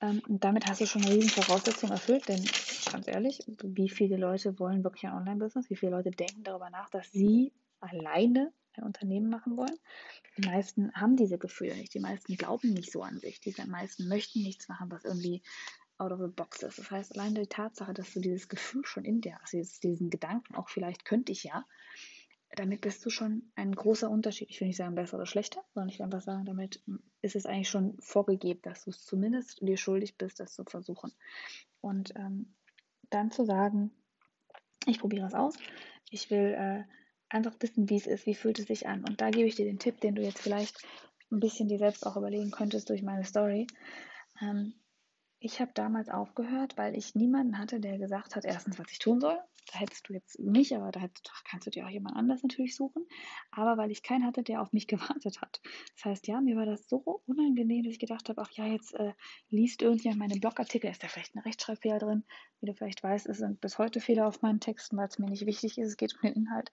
Ähm, 0.00 0.20
und 0.28 0.44
damit 0.44 0.66
hast 0.66 0.80
du 0.80 0.86
schon 0.86 1.02
eine 1.02 1.14
riesen 1.14 1.30
Voraussetzung 1.30 1.90
erfüllt, 1.90 2.28
denn 2.28 2.44
ganz 2.90 3.06
ehrlich, 3.06 3.40
wie 3.62 3.88
viele 3.88 4.16
Leute 4.16 4.58
wollen 4.58 4.84
wirklich 4.84 5.04
ein 5.04 5.14
Online-Business? 5.14 5.70
Wie 5.70 5.76
viele 5.76 5.92
Leute 5.92 6.10
denken 6.10 6.42
darüber 6.42 6.70
nach, 6.70 6.90
dass 6.90 7.10
sie 7.12 7.52
alleine 7.80 8.52
ein 8.76 8.84
Unternehmen 8.84 9.28
machen 9.28 9.56
wollen. 9.56 9.78
Die 10.36 10.46
meisten 10.46 10.92
haben 10.94 11.16
diese 11.16 11.38
Gefühle 11.38 11.76
nicht. 11.76 11.94
Die 11.94 12.00
meisten 12.00 12.36
glauben 12.36 12.72
nicht 12.72 12.92
so 12.92 13.02
an 13.02 13.18
sich. 13.18 13.40
Die 13.40 13.54
meisten 13.66 14.08
möchten 14.08 14.42
nichts 14.42 14.68
machen, 14.68 14.90
was 14.90 15.04
irgendwie 15.04 15.42
out 15.98 16.12
of 16.12 16.20
the 16.20 16.28
box 16.28 16.62
ist. 16.62 16.78
Das 16.78 16.90
heißt, 16.90 17.14
allein 17.16 17.34
die 17.34 17.46
Tatsache, 17.46 17.94
dass 17.94 18.12
du 18.12 18.20
dieses 18.20 18.48
Gefühl 18.48 18.84
schon 18.84 19.04
in 19.04 19.20
dir 19.20 19.38
hast, 19.40 19.82
diesen 19.82 20.10
Gedanken, 20.10 20.56
auch 20.56 20.68
vielleicht 20.68 21.04
könnte 21.04 21.32
ich 21.32 21.44
ja, 21.44 21.64
damit 22.56 22.82
bist 22.82 23.04
du 23.04 23.10
schon 23.10 23.50
ein 23.54 23.72
großer 23.72 24.10
Unterschied. 24.10 24.50
Ich 24.50 24.60
will 24.60 24.68
nicht 24.68 24.76
sagen 24.76 24.94
besser 24.94 25.16
oder 25.16 25.26
schlechter, 25.26 25.62
sondern 25.72 25.88
ich 25.88 25.98
will 25.98 26.04
einfach 26.04 26.20
sagen, 26.20 26.44
damit 26.44 26.82
ist 27.22 27.36
es 27.36 27.46
eigentlich 27.46 27.70
schon 27.70 27.96
vorgegeben, 28.00 28.60
dass 28.62 28.84
du 28.84 28.90
es 28.90 29.04
zumindest 29.04 29.60
dir 29.62 29.76
schuldig 29.76 30.18
bist, 30.18 30.40
das 30.40 30.52
zu 30.52 30.64
versuchen. 30.64 31.12
Und 31.80 32.14
ähm, 32.16 32.54
dann 33.08 33.30
zu 33.30 33.44
sagen, 33.44 33.90
ich 34.86 34.98
probiere 34.98 35.26
es 35.26 35.34
aus, 35.34 35.56
ich 36.10 36.30
will 36.30 36.54
äh, 36.58 36.84
einfach 37.34 37.54
wissen, 37.60 37.88
wie 37.88 37.96
es 37.96 38.06
ist, 38.06 38.26
wie 38.26 38.34
fühlt 38.34 38.58
es 38.58 38.66
sich 38.66 38.86
an. 38.86 39.04
Und 39.04 39.20
da 39.20 39.30
gebe 39.30 39.48
ich 39.48 39.54
dir 39.54 39.64
den 39.64 39.78
Tipp, 39.78 40.00
den 40.00 40.14
du 40.14 40.22
jetzt 40.22 40.40
vielleicht 40.40 40.76
ein 41.30 41.40
bisschen 41.40 41.68
dir 41.68 41.78
selbst 41.78 42.06
auch 42.06 42.16
überlegen 42.16 42.50
könntest 42.50 42.90
durch 42.90 43.02
meine 43.02 43.24
Story. 43.24 43.66
Ähm, 44.40 44.74
ich 45.44 45.60
habe 45.60 45.72
damals 45.74 46.08
aufgehört, 46.08 46.78
weil 46.78 46.96
ich 46.96 47.16
niemanden 47.16 47.58
hatte, 47.58 47.80
der 47.80 47.98
gesagt 47.98 48.36
hat, 48.36 48.44
erstens, 48.44 48.78
was 48.78 48.86
ich 48.92 49.00
tun 49.00 49.20
soll. 49.20 49.36
Da 49.72 49.78
hättest 49.78 50.08
du 50.08 50.12
jetzt 50.12 50.38
mich, 50.38 50.76
aber 50.76 50.92
da 50.92 51.00
kannst 51.44 51.66
du 51.66 51.70
dir 51.70 51.84
auch 51.84 51.90
jemand 51.90 52.16
anders 52.16 52.42
natürlich 52.42 52.76
suchen. 52.76 53.06
Aber 53.50 53.76
weil 53.76 53.90
ich 53.90 54.02
keinen 54.02 54.24
hatte, 54.24 54.42
der 54.42 54.62
auf 54.62 54.72
mich 54.72 54.86
gewartet 54.88 55.40
hat. 55.40 55.60
Das 55.96 56.04
heißt, 56.04 56.26
ja, 56.28 56.40
mir 56.40 56.56
war 56.56 56.66
das 56.66 56.88
so 56.88 56.96
unangenehm, 57.26 57.82
dass 57.82 57.92
ich 57.92 57.98
gedacht 57.98 58.28
habe, 58.28 58.40
ach 58.40 58.50
ja, 58.52 58.66
jetzt 58.66 58.94
äh, 58.94 59.14
liest 59.50 59.82
irgendjemand 59.82 60.20
meine 60.20 60.40
Blogartikel, 60.40 60.90
ist 60.90 61.02
da 61.02 61.08
vielleicht 61.08 61.34
ein 61.34 61.40
Rechtschreibfehler 61.40 61.98
drin. 61.98 62.24
Wie 62.60 62.66
du 62.66 62.74
vielleicht 62.74 63.02
weißt, 63.02 63.26
es 63.26 63.38
sind 63.38 63.60
bis 63.60 63.78
heute 63.78 64.00
Fehler 64.00 64.28
auf 64.28 64.42
meinen 64.42 64.60
Texten, 64.60 64.96
weil 64.96 65.08
es 65.08 65.18
mir 65.18 65.28
nicht 65.28 65.46
wichtig 65.46 65.76
ist, 65.76 65.88
es 65.88 65.96
geht 65.96 66.14
um 66.14 66.20
den 66.22 66.34
Inhalt. 66.34 66.72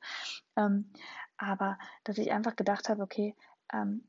Ähm, 0.56 0.92
aber 1.38 1.80
dass 2.04 2.20
ich 2.20 2.32
einfach 2.32 2.56
gedacht 2.56 2.90
habe, 2.90 3.02
okay, 3.02 3.36
ähm, 3.74 4.04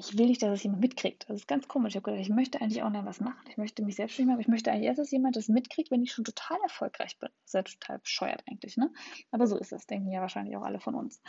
ich 0.00 0.18
will 0.18 0.26
nicht, 0.26 0.42
dass 0.42 0.50
es 0.50 0.62
jemand 0.62 0.80
mitkriegt. 0.80 1.28
Das 1.28 1.36
ist 1.36 1.48
ganz 1.48 1.68
komisch. 1.68 1.90
Ich 1.90 1.96
habe 1.96 2.04
gedacht, 2.10 2.22
ich 2.22 2.34
möchte 2.34 2.60
eigentlich 2.60 2.82
online 2.82 3.06
was 3.06 3.20
machen. 3.20 3.40
Ich 3.48 3.56
möchte 3.56 3.84
mich 3.84 3.96
selbstständig 3.96 4.28
machen, 4.28 4.34
aber 4.34 4.42
ich 4.42 4.48
möchte 4.48 4.70
eigentlich 4.70 4.86
erst, 4.86 4.98
dass 4.98 5.10
jemand 5.10 5.36
das 5.36 5.48
mitkriegt, 5.48 5.90
wenn 5.90 6.02
ich 6.02 6.12
schon 6.12 6.24
total 6.24 6.58
erfolgreich 6.62 7.18
bin. 7.18 7.28
Das 7.42 7.46
ist 7.48 7.54
ja 7.54 7.62
total 7.62 7.98
bescheuert 7.98 8.42
eigentlich, 8.50 8.76
ne? 8.76 8.90
Aber 9.30 9.46
so 9.46 9.58
ist 9.58 9.72
das, 9.72 9.86
denken 9.86 10.10
ja 10.10 10.20
wahrscheinlich 10.20 10.56
auch 10.56 10.62
alle 10.62 10.80
von 10.80 10.94
uns. 10.94 11.20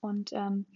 Und 0.00 0.32
ähm, 0.32 0.66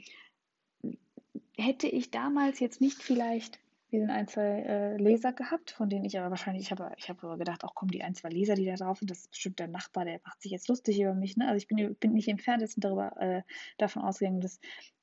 hätte 1.56 1.86
ich 1.88 2.10
damals 2.10 2.60
jetzt 2.60 2.80
nicht 2.80 3.02
vielleicht 3.02 3.58
diesen 3.92 4.10
ein, 4.10 4.26
zwei 4.26 4.62
äh, 4.62 4.96
Leser 4.96 5.32
gehabt, 5.32 5.72
von 5.72 5.90
denen 5.90 6.06
ich 6.06 6.18
aber 6.18 6.30
wahrscheinlich, 6.30 6.64
ich 6.64 6.70
habe 6.70 6.92
ich 6.96 7.10
hab 7.10 7.20
gedacht, 7.20 7.62
auch 7.62 7.74
kommen 7.74 7.90
die 7.90 8.02
ein, 8.02 8.14
zwei 8.14 8.30
Leser, 8.30 8.54
die 8.54 8.64
da 8.64 8.74
drauf 8.74 8.98
sind, 8.98 9.10
das 9.10 9.18
ist 9.18 9.30
bestimmt 9.30 9.58
der 9.58 9.68
Nachbar, 9.68 10.06
der 10.06 10.20
macht 10.24 10.40
sich 10.40 10.50
jetzt 10.50 10.68
lustig 10.68 10.98
über 10.98 11.14
mich. 11.14 11.36
Ne? 11.36 11.46
Also 11.46 11.58
ich 11.58 11.68
bin, 11.68 11.94
bin 11.96 12.14
nicht 12.14 12.28
entfernt 12.28 12.62
jetzt 12.62 12.76
darüber, 12.78 13.14
äh, 13.20 13.42
davon 13.76 14.02
ausgegangen, 14.02 14.40
dass 14.40 14.60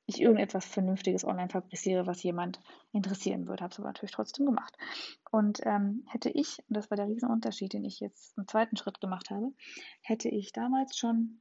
ich 0.10 0.22
irgendetwas 0.22 0.66
Vernünftiges 0.66 1.24
online 1.24 1.50
fabriziere, 1.50 2.08
was 2.08 2.24
jemand 2.24 2.60
interessieren 2.92 3.48
würde. 3.48 3.64
Habe 3.64 3.72
es 3.72 3.80
aber 3.80 3.90
natürlich 3.90 4.12
trotzdem 4.12 4.46
gemacht. 4.46 4.76
Und 5.32 5.62
ähm, 5.66 6.04
hätte 6.08 6.30
ich, 6.30 6.60
und 6.68 6.76
das 6.76 6.90
war 6.90 6.98
der 6.98 7.08
Riesenunterschied, 7.08 7.74
den 7.74 7.86
ich 7.86 8.00
jetzt 8.00 8.38
im 8.38 8.48
zweiten 8.48 8.78
Schritt 8.78 9.00
gemacht 9.00 9.30
habe, 9.30 9.54
hätte 10.02 10.30
ich 10.30 10.52
damals 10.52 10.98
schon 10.98 11.40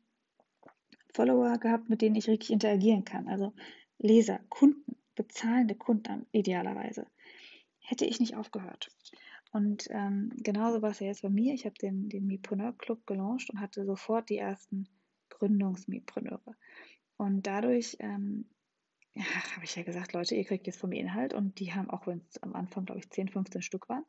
Follower 1.15 1.59
gehabt, 1.59 1.89
mit 1.89 2.03
denen 2.03 2.17
ich 2.17 2.29
richtig 2.29 2.51
interagieren 2.51 3.05
kann. 3.05 3.29
Also 3.29 3.53
Leser, 3.99 4.41
Kunden, 4.49 4.97
bezahlende 5.15 5.75
Kunden 5.75 6.27
idealerweise. 6.33 7.07
Hätte 7.81 8.05
ich 8.05 8.21
nicht 8.21 8.37
aufgehört. 8.37 8.91
Und 9.51 9.89
ähm, 9.91 10.31
genauso 10.37 10.83
war 10.83 10.91
es 10.91 11.01
ja 11.01 11.07
jetzt 11.07 11.23
bei 11.23 11.31
mir. 11.31 11.55
Ich 11.55 11.65
habe 11.65 11.75
den, 11.81 12.09
den 12.09 12.27
Mipreneur 12.27 12.73
Club 12.77 13.07
gelauncht 13.07 13.51
und 13.51 13.61
hatte 13.61 13.85
sofort 13.85 14.29
die 14.29 14.37
ersten 14.37 14.87
Gründungsmipreneure. 15.31 16.55
Und 17.17 17.47
dadurch 17.47 17.97
ähm, 18.01 18.47
ja, 19.19 19.25
habe 19.57 19.65
ich 19.65 19.75
ja 19.75 19.83
gesagt, 19.83 20.13
Leute, 20.13 20.37
ihr 20.37 20.45
kriegt 20.45 20.67
jetzt 20.69 20.79
vom 20.79 20.93
Inhalt 20.93 21.35
und 21.35 21.59
die 21.59 21.75
haben, 21.75 21.91
auch 21.91 22.07
wenn 22.07 22.23
es 22.31 22.41
am 22.43 22.55
Anfang, 22.55 22.85
glaube 22.85 23.01
ich, 23.01 23.11
10, 23.11 23.29
15 23.29 23.63
Stück 23.63 23.89
waren, 23.89 24.05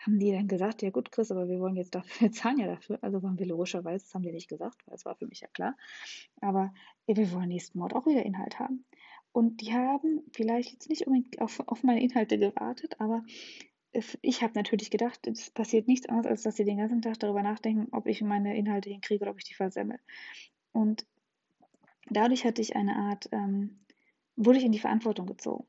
haben 0.00 0.18
die 0.18 0.32
dann 0.32 0.48
gesagt, 0.48 0.82
ja 0.82 0.90
gut, 0.90 1.10
Chris, 1.10 1.30
aber 1.30 1.48
wir 1.48 1.58
wollen 1.60 1.76
jetzt 1.76 1.94
dafür, 1.94 2.20
wir 2.28 2.32
zahlen 2.32 2.58
ja 2.58 2.66
dafür. 2.66 2.98
Also 3.00 3.22
waren 3.22 3.38
wir 3.38 3.46
logischerweise, 3.46 4.04
das 4.04 4.14
haben 4.14 4.22
die 4.22 4.32
nicht 4.32 4.48
gesagt, 4.48 4.86
weil 4.86 4.96
es 4.96 5.06
war 5.06 5.16
für 5.16 5.26
mich 5.26 5.40
ja 5.40 5.48
klar. 5.48 5.76
Aber 6.42 6.74
wir 7.06 7.32
wollen 7.32 7.48
nächsten 7.48 7.78
Monat 7.78 7.94
auch 7.94 8.06
wieder 8.06 8.24
Inhalt 8.24 8.58
haben. 8.58 8.84
Und 9.32 9.62
die 9.62 9.72
haben 9.72 10.22
vielleicht 10.32 10.72
jetzt 10.72 10.90
nicht 10.90 11.06
unbedingt 11.06 11.40
auf, 11.40 11.60
auf 11.66 11.82
meine 11.82 12.02
Inhalte 12.02 12.38
gewartet, 12.38 13.00
aber 13.00 13.24
ich 14.20 14.42
habe 14.42 14.52
natürlich 14.54 14.90
gedacht, 14.90 15.26
es 15.26 15.50
passiert 15.50 15.88
nichts 15.88 16.08
anderes, 16.08 16.26
als 16.26 16.42
dass 16.42 16.56
sie 16.56 16.64
den 16.64 16.78
ganzen 16.78 17.00
Tag 17.00 17.18
darüber 17.20 17.42
nachdenken, 17.42 17.88
ob 17.92 18.06
ich 18.06 18.20
meine 18.20 18.56
Inhalte 18.56 18.90
hinkriege 18.90 19.22
oder 19.22 19.30
ob 19.30 19.38
ich 19.38 19.44
die 19.44 19.54
versemmel. 19.54 19.98
Und 20.72 21.06
dadurch 22.10 22.44
hatte 22.44 22.60
ich 22.60 22.76
eine 22.76 22.96
Art 22.96 23.28
ähm, 23.32 23.83
wurde 24.36 24.58
ich 24.58 24.64
in 24.64 24.72
die 24.72 24.78
Verantwortung 24.78 25.26
gezogen. 25.26 25.66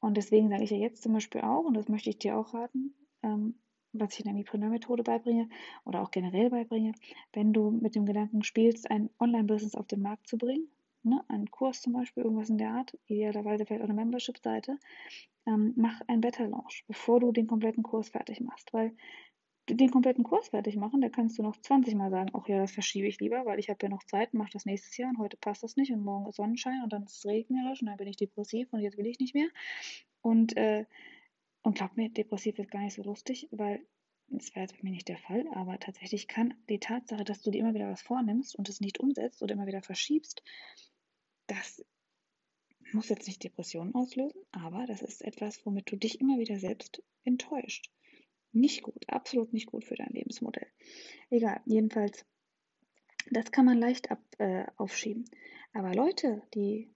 Und 0.00 0.16
deswegen 0.16 0.50
sage 0.50 0.64
ich 0.64 0.70
ja 0.70 0.76
jetzt 0.76 1.02
zum 1.02 1.14
Beispiel 1.14 1.40
auch, 1.40 1.64
und 1.64 1.74
das 1.74 1.88
möchte 1.88 2.10
ich 2.10 2.18
dir 2.18 2.36
auch 2.36 2.52
raten, 2.52 2.94
ähm, 3.22 3.54
was 3.92 4.12
ich 4.14 4.20
in 4.20 4.24
der 4.26 4.34
Mipreneur-Methode 4.34 5.02
beibringe 5.02 5.48
oder 5.84 6.02
auch 6.02 6.10
generell 6.10 6.50
beibringe, 6.50 6.92
wenn 7.32 7.52
du 7.52 7.70
mit 7.70 7.94
dem 7.94 8.04
Gedanken 8.04 8.42
spielst, 8.42 8.90
ein 8.90 9.08
Online-Business 9.18 9.76
auf 9.76 9.86
den 9.86 10.02
Markt 10.02 10.26
zu 10.26 10.36
bringen, 10.36 10.68
ne, 11.04 11.24
einen 11.28 11.50
Kurs 11.50 11.80
zum 11.80 11.92
Beispiel, 11.92 12.24
irgendwas 12.24 12.50
in 12.50 12.58
der 12.58 12.70
Art, 12.70 12.98
idealerweise 13.06 13.64
vielleicht 13.64 13.82
auch 13.82 13.88
eine 13.88 13.94
Membership-Seite, 13.94 14.78
ähm, 15.46 15.72
mach 15.76 16.00
ein 16.08 16.20
Beta-Launch, 16.20 16.84
bevor 16.86 17.20
du 17.20 17.32
den 17.32 17.46
kompletten 17.46 17.82
Kurs 17.82 18.08
fertig 18.08 18.40
machst. 18.40 18.72
Weil 18.72 18.96
den 19.68 19.90
kompletten 19.90 20.24
Kurs 20.24 20.48
fertig 20.48 20.76
machen, 20.76 21.00
da 21.00 21.08
kannst 21.08 21.38
du 21.38 21.42
noch 21.42 21.56
20 21.56 21.94
Mal 21.94 22.10
sagen, 22.10 22.30
ach 22.34 22.46
ja, 22.48 22.58
das 22.58 22.72
verschiebe 22.72 23.06
ich 23.06 23.18
lieber, 23.20 23.46
weil 23.46 23.58
ich 23.58 23.70
habe 23.70 23.78
ja 23.82 23.88
noch 23.88 24.04
Zeit, 24.04 24.34
mache 24.34 24.50
das 24.52 24.66
nächstes 24.66 24.96
Jahr 24.96 25.10
und 25.10 25.18
heute 25.18 25.36
passt 25.36 25.62
das 25.62 25.76
nicht 25.76 25.92
und 25.92 26.04
morgen 26.04 26.26
ist 26.28 26.36
Sonnenschein 26.36 26.82
und 26.82 26.92
dann 26.92 27.04
ist 27.04 27.18
es 27.18 27.26
regnerisch 27.26 27.80
und 27.80 27.86
dann 27.86 27.96
bin 27.96 28.08
ich 28.08 28.16
depressiv 28.16 28.72
und 28.72 28.80
jetzt 28.80 28.98
will 28.98 29.06
ich 29.06 29.18
nicht 29.18 29.34
mehr. 29.34 29.48
Und, 30.20 30.56
äh, 30.56 30.84
und 31.62 31.76
glaub 31.76 31.96
mir, 31.96 32.10
depressiv 32.10 32.58
ist 32.58 32.70
gar 32.70 32.82
nicht 32.82 32.94
so 32.94 33.02
lustig, 33.02 33.48
weil 33.52 33.80
das 34.28 34.54
war 34.54 34.62
jetzt 34.62 34.76
bei 34.76 34.82
mir 34.82 34.90
nicht 34.90 35.08
der 35.08 35.18
Fall, 35.18 35.46
aber 35.54 35.78
tatsächlich 35.78 36.28
kann 36.28 36.54
die 36.68 36.78
Tatsache, 36.80 37.24
dass 37.24 37.42
du 37.42 37.50
dir 37.50 37.60
immer 37.60 37.74
wieder 37.74 37.90
was 37.90 38.02
vornimmst 38.02 38.56
und 38.56 38.68
es 38.68 38.80
nicht 38.80 39.00
umsetzt 39.00 39.42
oder 39.42 39.54
immer 39.54 39.66
wieder 39.66 39.82
verschiebst, 39.82 40.42
das 41.46 41.84
muss 42.92 43.08
jetzt 43.08 43.26
nicht 43.26 43.42
Depressionen 43.42 43.94
auslösen, 43.94 44.40
aber 44.52 44.86
das 44.86 45.02
ist 45.02 45.22
etwas, 45.22 45.64
womit 45.66 45.90
du 45.90 45.96
dich 45.96 46.20
immer 46.20 46.38
wieder 46.38 46.58
selbst 46.58 47.02
enttäuscht. 47.24 47.90
Nicht 48.54 48.82
gut, 48.82 49.08
absolut 49.08 49.52
nicht 49.52 49.66
gut 49.66 49.84
für 49.84 49.96
dein 49.96 50.12
Lebensmodell. 50.12 50.68
Egal, 51.28 51.60
jedenfalls, 51.66 52.24
das 53.30 53.50
kann 53.50 53.64
man 53.64 53.78
leicht 53.78 54.10
ab, 54.10 54.20
äh, 54.38 54.64
aufschieben. 54.76 55.24
Aber 55.72 55.92
Leute, 55.92 56.42
die 56.54 56.88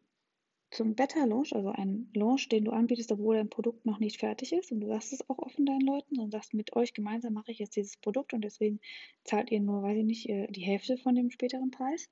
zum 0.70 0.94
Beta-Launch, 0.94 1.54
also 1.54 1.70
ein 1.70 2.10
Launch, 2.14 2.48
den 2.48 2.64
du 2.64 2.70
anbietest, 2.70 3.10
obwohl 3.10 3.36
dein 3.36 3.50
Produkt 3.50 3.86
noch 3.86 3.98
nicht 3.98 4.20
fertig 4.20 4.52
ist, 4.52 4.70
und 4.70 4.80
du 4.80 4.86
sagst 4.86 5.12
es 5.12 5.28
auch 5.28 5.38
offen 5.38 5.66
deinen 5.66 5.80
Leuten 5.80 6.20
und 6.20 6.30
sagst, 6.30 6.54
mit 6.54 6.76
euch 6.76 6.94
gemeinsam 6.94 7.32
mache 7.32 7.50
ich 7.50 7.58
jetzt 7.58 7.74
dieses 7.74 7.96
Produkt 7.96 8.34
und 8.34 8.42
deswegen 8.42 8.78
zahlt 9.24 9.50
ihr 9.50 9.60
nur, 9.60 9.82
weiß 9.82 9.98
ich 9.98 10.04
nicht, 10.04 10.28
äh, 10.28 10.46
die 10.48 10.60
Hälfte 10.60 10.96
von 10.96 11.14
dem 11.14 11.30
späteren 11.30 11.70
Preis, 11.70 12.08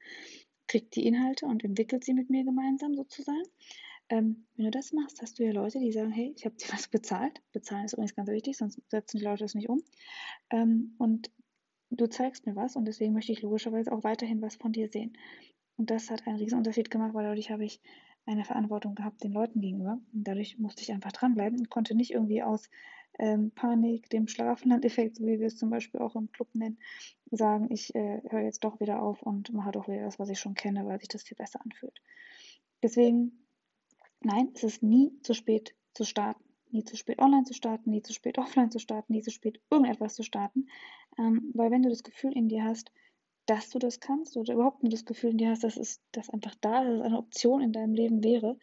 kriegt 0.67 0.97
die 0.97 1.07
Inhalte 1.07 1.47
und 1.47 1.63
entwickelt 1.63 2.03
sie 2.03 2.15
mit 2.15 2.31
mir 2.31 2.45
gemeinsam 2.45 2.95
sozusagen. 2.95 3.47
Ähm, 4.09 4.47
wenn 4.55 4.67
du 4.67 4.71
das 4.71 4.93
machst, 4.93 5.21
hast 5.21 5.39
du 5.39 5.45
ja 5.45 5.53
Leute, 5.53 5.81
die 5.81 5.93
sagen, 5.93 6.11
hey, 6.11 6.33
ich 6.37 6.45
habe 6.45 6.57
dir 6.57 6.69
was 6.73 6.89
bezahlt. 6.89 7.43
Bezahlen 7.53 7.85
ist 7.85 7.93
übrigens 7.93 8.15
ganz 8.15 8.31
wichtig, 8.31 8.57
sonst 8.57 8.81
setzen 8.89 9.19
die 9.19 9.25
Leute 9.25 9.45
das 9.45 9.55
nicht 9.55 9.69
um. 9.69 9.83
Ähm, 10.51 10.95
und 10.99 11.31
du 11.91 12.07
zeigst 12.07 12.47
mir 12.47 12.57
was 12.57 12.77
und 12.77 12.85
deswegen 12.85 13.13
möchte 13.13 13.33
ich 13.33 13.43
logischerweise 13.43 13.93
auch 13.93 14.05
weiterhin 14.05 14.43
was 14.43 14.57
von 14.57 14.73
dir 14.73 14.89
sehen. 14.89 15.17
Und 15.77 15.91
das 15.91 16.11
hat 16.11 16.27
einen 16.27 16.39
riesen 16.39 16.59
Unterschied 16.59 16.91
gemacht, 16.91 17.15
weil 17.15 17.25
dadurch 17.25 17.51
habe 17.51 17.65
ich 17.65 17.81
eine 18.25 18.45
Verantwortung 18.45 18.95
gehabt 18.95 19.23
den 19.23 19.33
Leuten 19.33 19.61
gegenüber. 19.61 20.01
Und 20.13 20.27
dadurch 20.27 20.59
musste 20.59 20.83
ich 20.83 20.93
einfach 20.93 21.13
dranbleiben 21.13 21.59
und 21.59 21.71
konnte 21.71 21.95
nicht 21.95 22.13
irgendwie 22.13 22.43
aus 22.43 22.69
ähm, 23.19 23.51
Panik, 23.53 24.11
dem 24.11 24.27
Schlafenland-Effekt, 24.29 25.17
so 25.17 25.27
wie 25.27 25.39
wir 25.39 25.47
es 25.47 25.57
zum 25.57 25.71
Beispiel 25.71 26.01
auch 26.01 26.17
im 26.17 26.31
Club 26.33 26.49
nennen, 26.55 26.79
sagen, 27.31 27.69
ich 27.71 27.95
äh, 27.95 28.21
höre 28.29 28.43
jetzt 28.43 28.65
doch 28.65 28.81
wieder 28.81 29.01
auf 29.01 29.23
und 29.23 29.53
mache 29.53 29.73
doch 29.73 29.89
wieder 29.89 30.05
das, 30.05 30.19
was 30.19 30.29
ich 30.29 30.39
schon 30.39 30.55
kenne, 30.55 30.87
weil 30.87 30.99
sich 30.99 31.09
das 31.09 31.23
viel 31.23 31.37
besser 31.37 31.61
anfühlt. 31.63 32.03
Deswegen 32.83 33.46
Nein, 34.21 34.51
es 34.55 34.65
ist 34.65 34.83
nie 34.83 35.13
zu 35.23 35.35
spät 35.35 35.75
zu 35.95 36.05
starten. 36.05 36.43
Nie 36.71 36.85
zu 36.85 36.97
spät 36.97 37.19
online 37.19 37.45
zu 37.45 37.55
starten, 37.55 37.91
nie 37.91 38.03
zu 38.03 38.13
spät 38.13 38.39
offline 38.39 38.71
zu 38.71 38.79
starten, 38.79 39.13
nie 39.13 39.23
zu 39.23 39.31
spät 39.31 39.61
irgendetwas 39.71 40.15
zu 40.15 40.23
starten. 40.23 40.69
Ähm, 41.19 41.53
weil 41.55 41.71
wenn 41.71 41.83
du 41.83 41.89
das 41.89 42.03
Gefühl 42.03 42.33
in 42.33 42.49
dir 42.49 42.65
hast, 42.65 42.91
dass 43.47 43.71
du 43.71 43.79
das 43.79 44.01
kannst 44.01 44.37
oder 44.37 44.55
überhaupt 44.55 44.83
nur 44.83 44.91
das 44.91 45.05
Gefühl 45.05 45.31
in 45.31 45.39
dir 45.39 45.51
hast, 45.51 45.63
dass 45.63 45.77
es 45.77 46.01
dass 46.13 46.29
einfach 46.31 46.55
da 46.61 46.83
dass 46.85 46.97
es 46.97 47.03
eine 47.03 47.19
Option 47.19 47.61
in 47.63 47.73
deinem 47.73 47.95
Leben 47.95 48.25
wäre, 48.25 48.59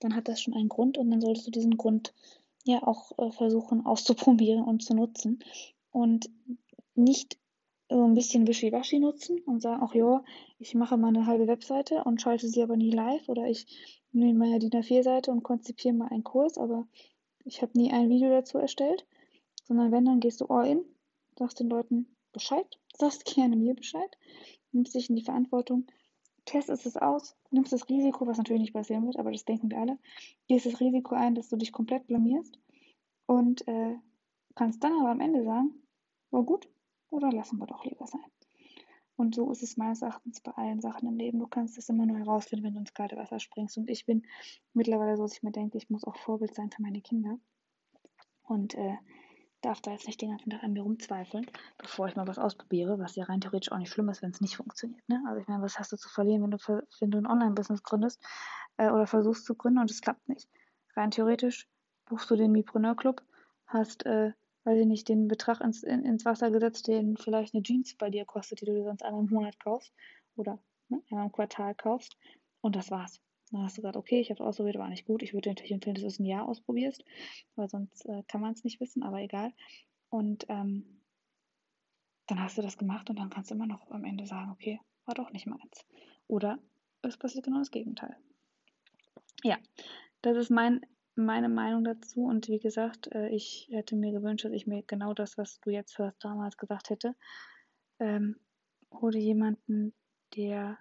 dann 0.00 0.14
hat 0.14 0.28
das 0.28 0.40
schon 0.40 0.54
einen 0.54 0.68
Grund 0.68 0.98
und 0.98 1.10
dann 1.10 1.20
solltest 1.20 1.46
du 1.46 1.52
diesen 1.52 1.76
Grund 1.76 2.12
ja 2.64 2.82
auch 2.82 3.12
äh, 3.18 3.30
versuchen 3.30 3.86
auszuprobieren 3.86 4.64
und 4.64 4.82
zu 4.82 4.94
nutzen 4.94 5.38
und 5.92 6.28
nicht 6.96 7.38
ein 8.02 8.14
bisschen 8.14 8.46
Wischiwaschi 8.46 8.98
nutzen 8.98 9.38
und 9.46 9.60
sagen, 9.60 9.82
ach 9.84 9.94
ja, 9.94 10.24
ich 10.58 10.74
mache 10.74 10.96
mal 10.96 11.08
eine 11.08 11.26
halbe 11.26 11.46
Webseite 11.46 12.02
und 12.04 12.20
schalte 12.20 12.48
sie 12.48 12.62
aber 12.62 12.76
nie 12.76 12.90
live 12.90 13.28
oder 13.28 13.46
ich 13.46 13.66
nehme 14.12 14.38
meine 14.38 14.58
DIN 14.58 14.70
A4-Seite 14.70 15.30
und 15.30 15.42
konzipiere 15.42 15.94
mal 15.94 16.08
einen 16.08 16.24
Kurs, 16.24 16.58
aber 16.58 16.86
ich 17.44 17.62
habe 17.62 17.78
nie 17.78 17.92
ein 17.92 18.08
Video 18.08 18.30
dazu 18.30 18.58
erstellt, 18.58 19.06
sondern 19.64 19.92
wenn, 19.92 20.04
dann 20.04 20.20
gehst 20.20 20.40
du 20.40 20.46
all 20.46 20.66
in, 20.66 20.84
sagst 21.38 21.60
den 21.60 21.68
Leuten 21.68 22.16
Bescheid, 22.32 22.66
sagst 22.96 23.26
gerne 23.26 23.56
mir 23.56 23.74
Bescheid, 23.74 24.18
nimmst 24.72 24.94
dich 24.94 25.10
in 25.10 25.16
die 25.16 25.24
Verantwortung, 25.24 25.86
testest 26.46 26.86
es 26.86 26.96
aus, 26.96 27.36
nimmst 27.50 27.72
das 27.72 27.88
Risiko, 27.88 28.26
was 28.26 28.38
natürlich 28.38 28.62
nicht 28.62 28.74
passieren 28.74 29.06
wird, 29.06 29.18
aber 29.18 29.30
das 29.30 29.44
denken 29.44 29.70
wir 29.70 29.78
alle, 29.78 29.98
gehst 30.48 30.66
das 30.66 30.80
Risiko 30.80 31.14
ein, 31.14 31.34
dass 31.34 31.48
du 31.48 31.56
dich 31.56 31.72
komplett 31.72 32.06
blamierst 32.06 32.58
und 33.26 33.66
äh, 33.68 33.96
kannst 34.54 34.82
dann 34.82 34.92
aber 34.98 35.10
am 35.10 35.20
Ende 35.20 35.44
sagen, 35.44 35.74
war 36.30 36.42
gut, 36.42 36.68
oder 37.14 37.30
lassen 37.30 37.58
wir 37.58 37.66
doch 37.66 37.84
lieber 37.84 38.06
sein. 38.06 38.30
Und 39.16 39.34
so 39.36 39.50
ist 39.52 39.62
es 39.62 39.76
meines 39.76 40.02
Erachtens 40.02 40.40
bei 40.40 40.50
allen 40.52 40.80
Sachen 40.80 41.08
im 41.08 41.16
Leben. 41.16 41.38
Du 41.38 41.46
kannst 41.46 41.78
es 41.78 41.88
immer 41.88 42.04
nur 42.04 42.18
herausfinden, 42.18 42.64
wenn 42.64 42.74
du 42.74 42.80
ins 42.80 42.94
kalte 42.94 43.16
Wasser 43.16 43.38
springst. 43.38 43.78
Und 43.78 43.88
ich 43.88 44.06
bin 44.06 44.26
mittlerweile 44.72 45.16
so, 45.16 45.22
dass 45.22 45.34
ich 45.34 45.42
mir 45.44 45.52
denke, 45.52 45.78
ich 45.78 45.88
muss 45.88 46.04
auch 46.04 46.16
Vorbild 46.16 46.54
sein 46.54 46.70
für 46.70 46.82
meine 46.82 47.00
Kinder. 47.00 47.38
Und 48.42 48.74
äh, 48.74 48.96
darf 49.64 49.80
da 49.80 49.92
jetzt 49.92 50.06
nicht 50.06 50.20
den 50.20 50.30
ganzen 50.30 50.50
Tag 50.50 50.62
an 50.62 50.72
mir 50.72 50.82
rumzweifeln, 50.82 51.46
bevor 51.78 52.08
ich 52.08 52.16
mal 52.16 52.26
was 52.26 52.38
ausprobiere, 52.38 52.98
was 52.98 53.16
ja 53.16 53.24
rein 53.24 53.40
theoretisch 53.40 53.72
auch 53.72 53.78
nicht 53.78 53.90
schlimm 53.90 54.08
ist, 54.08 54.20
wenn 54.20 54.30
es 54.30 54.40
nicht 54.40 54.56
funktioniert. 54.56 55.08
Ne? 55.08 55.22
Also 55.26 55.40
ich 55.40 55.48
meine, 55.48 55.62
was 55.62 55.78
hast 55.78 55.92
du 55.92 55.96
zu 55.96 56.08
verlieren, 56.08 56.42
wenn 56.42 56.50
du, 56.50 56.58
wenn 57.00 57.10
du 57.10 57.18
ein 57.18 57.26
Online-Business 57.26 57.82
gründest 57.82 58.22
äh, 58.76 58.90
oder 58.90 59.06
versuchst 59.06 59.46
zu 59.46 59.54
gründen 59.54 59.78
und 59.78 59.90
es 59.90 60.00
klappt 60.00 60.28
nicht? 60.28 60.48
Rein 60.96 61.12
theoretisch 61.12 61.68
buchst 62.06 62.30
du 62.30 62.36
den 62.36 62.52
Mipreneur 62.52 62.94
Club, 62.94 63.22
hast 63.66 64.04
äh, 64.06 64.32
weiß 64.64 64.80
ich 64.80 64.86
nicht, 64.86 65.08
den 65.08 65.28
Betrag 65.28 65.60
ins, 65.60 65.82
in, 65.82 66.04
ins 66.04 66.24
Wasser 66.24 66.50
gesetzt, 66.50 66.88
den 66.88 67.16
vielleicht 67.16 67.54
eine 67.54 67.62
Jeans 67.62 67.94
bei 67.94 68.10
dir 68.10 68.24
kostet, 68.24 68.60
die 68.60 68.66
du 68.66 68.82
sonst 68.82 69.02
einmal 69.02 69.22
im 69.24 69.30
Monat 69.30 69.58
kaufst 69.60 69.92
oder 70.36 70.58
ne, 70.88 71.02
einmal 71.10 71.26
im 71.26 71.32
Quartal 71.32 71.74
kaufst. 71.74 72.16
Und 72.60 72.76
das 72.76 72.90
war's. 72.90 73.20
Dann 73.50 73.62
hast 73.62 73.76
du 73.76 73.82
gesagt, 73.82 73.96
okay, 73.96 74.20
ich 74.20 74.30
habe 74.30 74.42
es 74.42 74.46
ausprobiert, 74.46 74.78
war 74.78 74.88
nicht 74.88 75.06
gut. 75.06 75.22
Ich 75.22 75.34
würde 75.34 75.42
dir 75.42 75.50
natürlich 75.50 75.72
empfehlen, 75.72 75.94
dass 75.94 76.02
du 76.02 76.08
es 76.08 76.18
ein 76.18 76.24
Jahr 76.24 76.48
ausprobierst, 76.48 77.04
weil 77.56 77.68
sonst 77.68 78.06
äh, 78.06 78.22
kann 78.26 78.40
man 78.40 78.54
es 78.54 78.64
nicht 78.64 78.80
wissen, 78.80 79.02
aber 79.02 79.20
egal. 79.20 79.52
Und 80.08 80.46
ähm, 80.48 81.00
dann 82.26 82.42
hast 82.42 82.56
du 82.56 82.62
das 82.62 82.78
gemacht 82.78 83.10
und 83.10 83.18
dann 83.18 83.30
kannst 83.30 83.50
du 83.50 83.54
immer 83.54 83.66
noch 83.66 83.90
am 83.90 84.04
Ende 84.04 84.26
sagen, 84.26 84.50
okay, 84.50 84.80
war 85.04 85.14
doch 85.14 85.30
nicht 85.30 85.46
meins. 85.46 85.84
Oder 86.26 86.58
es 87.02 87.18
passiert 87.18 87.44
genau 87.44 87.58
das 87.58 87.70
Gegenteil. 87.70 88.16
Ja, 89.42 89.58
das 90.22 90.38
ist 90.38 90.50
mein 90.50 90.80
meine 91.16 91.48
Meinung 91.48 91.84
dazu. 91.84 92.24
Und 92.24 92.48
wie 92.48 92.58
gesagt, 92.58 93.12
äh, 93.12 93.28
ich 93.28 93.68
hätte 93.70 93.96
mir 93.96 94.12
gewünscht, 94.12 94.44
dass 94.44 94.52
ich 94.52 94.66
mir 94.66 94.82
genau 94.82 95.14
das, 95.14 95.38
was 95.38 95.60
du 95.60 95.70
jetzt 95.70 95.98
hörst, 95.98 96.22
damals 96.24 96.56
gesagt 96.56 96.90
hätte. 96.90 97.14
Ähm, 97.98 98.36
hol 98.92 99.12
dir 99.12 99.20
jemanden, 99.20 99.94
der, 100.36 100.78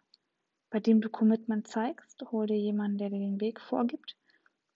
bei 0.70 0.80
dem 0.80 1.02
du 1.02 1.10
Commitment 1.10 1.68
zeigst. 1.68 2.24
Hol 2.32 2.48
dir 2.48 2.58
jemanden, 2.58 2.98
der 2.98 3.10
dir 3.10 3.20
den 3.20 3.42
Weg 3.42 3.60
vorgibt. 3.62 4.18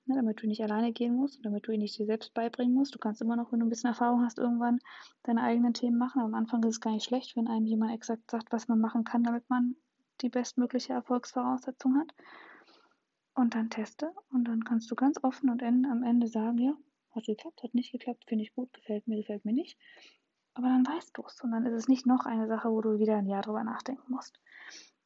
Ne, 0.06 0.16
damit 0.16 0.42
du 0.42 0.48
nicht 0.48 0.64
alleine 0.64 0.94
gehen 0.94 1.16
musst, 1.16 1.44
damit 1.44 1.68
du 1.68 1.74
ihn 1.74 1.82
nicht 1.82 1.98
dir 1.98 2.06
selbst 2.06 2.34
beibringen 2.34 2.74
musst. 2.74 2.96
Du 2.96 3.00
kannst 3.00 3.22
immer 3.22 3.36
noch, 3.36 3.52
wenn 3.52 3.60
du 3.60 3.66
ein 3.66 3.70
bisschen 3.70 3.90
Erfahrung 3.90 4.24
hast, 4.24 4.40
irgendwann 4.40 4.80
deine 5.24 5.44
eigenen 5.44 5.74
Themen 5.74 5.98
machen. 5.98 6.20
Aber 6.22 6.28
am 6.28 6.36
Anfang 6.36 6.64
ist 6.64 6.76
es 6.76 6.82
gar 6.82 6.92
nicht 6.94 7.04
schlecht, 7.04 7.36
wenn 7.36 7.48
einem 7.48 7.66
jemand 7.66 7.94
exakt 7.94 8.32
sagt, 8.32 8.54
was 8.54 8.70
man 8.70 8.80
machen 8.80 9.04
kann, 9.04 9.24
damit 9.24 9.50
man 9.50 9.76
die 10.22 10.30
bestmögliche 10.30 10.94
Erfolgsvoraussetzung 10.94 11.98
hat 11.98 12.14
und 13.38 13.54
dann 13.54 13.70
teste 13.70 14.12
und 14.32 14.46
dann 14.46 14.64
kannst 14.64 14.90
du 14.90 14.96
ganz 14.96 15.24
offen 15.24 15.52
und 15.52 15.62
am 15.62 16.04
Ende 16.04 16.28
sagen, 16.28 16.58
ja, 16.58 16.74
hat 17.12 17.26
geklappt, 17.26 17.62
hat 17.62 17.76
nicht 17.76 17.92
geklappt, 17.92 18.26
finde 18.28 18.44
ich 18.44 18.54
gut, 18.54 18.74
gefällt 18.74 19.08
mir, 19.08 19.18
gefällt 19.18 19.46
mir 19.46 19.54
nicht. 19.54 19.78
Aber 20.56 20.68
dann 20.70 20.88
weißt 20.88 21.16
du 21.16 21.24
es 21.24 21.40
und 21.42 21.52
dann 21.52 21.66
ist 21.68 21.74
es 21.74 21.88
nicht 21.88 22.08
noch 22.08 22.26
eine 22.26 22.48
Sache, 22.48 22.72
wo 22.72 22.82
du 22.82 22.98
wieder 22.98 23.16
ein 23.16 23.28
Jahr 23.28 23.44
drüber 23.44 23.64
nachdenken 23.64 24.12
musst. 24.12 24.40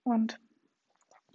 Und 0.04 0.40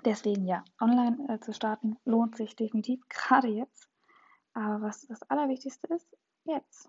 deswegen 0.06 0.46
ja, 0.46 0.64
online 0.80 1.18
äh, 1.28 1.38
zu 1.38 1.52
starten 1.52 1.98
lohnt 2.06 2.35
sich 2.37 2.56
definitiv, 2.56 3.00
gerade 3.11 3.48
jetzt. 3.48 3.90
Aber 4.54 4.80
was 4.80 5.06
das 5.06 5.22
Allerwichtigste 5.24 5.87
ist, 5.92 6.09
jetzt, 6.44 6.88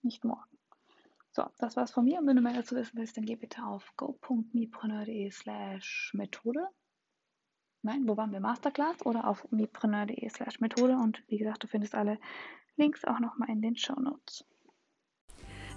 nicht 0.00 0.24
morgen. 0.24 0.58
So, 1.32 1.44
das 1.58 1.76
war's 1.76 1.90
von 1.90 2.06
mir. 2.06 2.18
Und 2.18 2.26
wenn 2.26 2.36
du 2.36 2.42
mehr 2.42 2.54
dazu 2.54 2.74
wissen 2.76 2.96
willst, 2.96 3.18
dann 3.18 3.26
geh 3.26 3.36
bitte 3.36 3.62
auf 3.62 3.92
go.mepreneur.de 3.98 5.30
slash 5.30 6.12
Methode 6.14 6.66
nein, 7.82 8.06
wo 8.06 8.16
waren 8.16 8.32
wir? 8.32 8.40
Masterclass 8.40 9.04
oder 9.04 9.26
auf 9.26 9.46
mipreneur.de 9.50 10.28
slash 10.28 10.60
Methode. 10.60 10.96
Und 10.96 11.22
wie 11.28 11.38
gesagt, 11.38 11.62
du 11.64 11.66
findest 11.66 11.94
alle 11.94 12.18
Links 12.76 13.04
auch 13.04 13.20
nochmal 13.20 13.50
in 13.50 13.62
den 13.62 13.76
Show 13.76 13.98
Notes. 14.00 14.44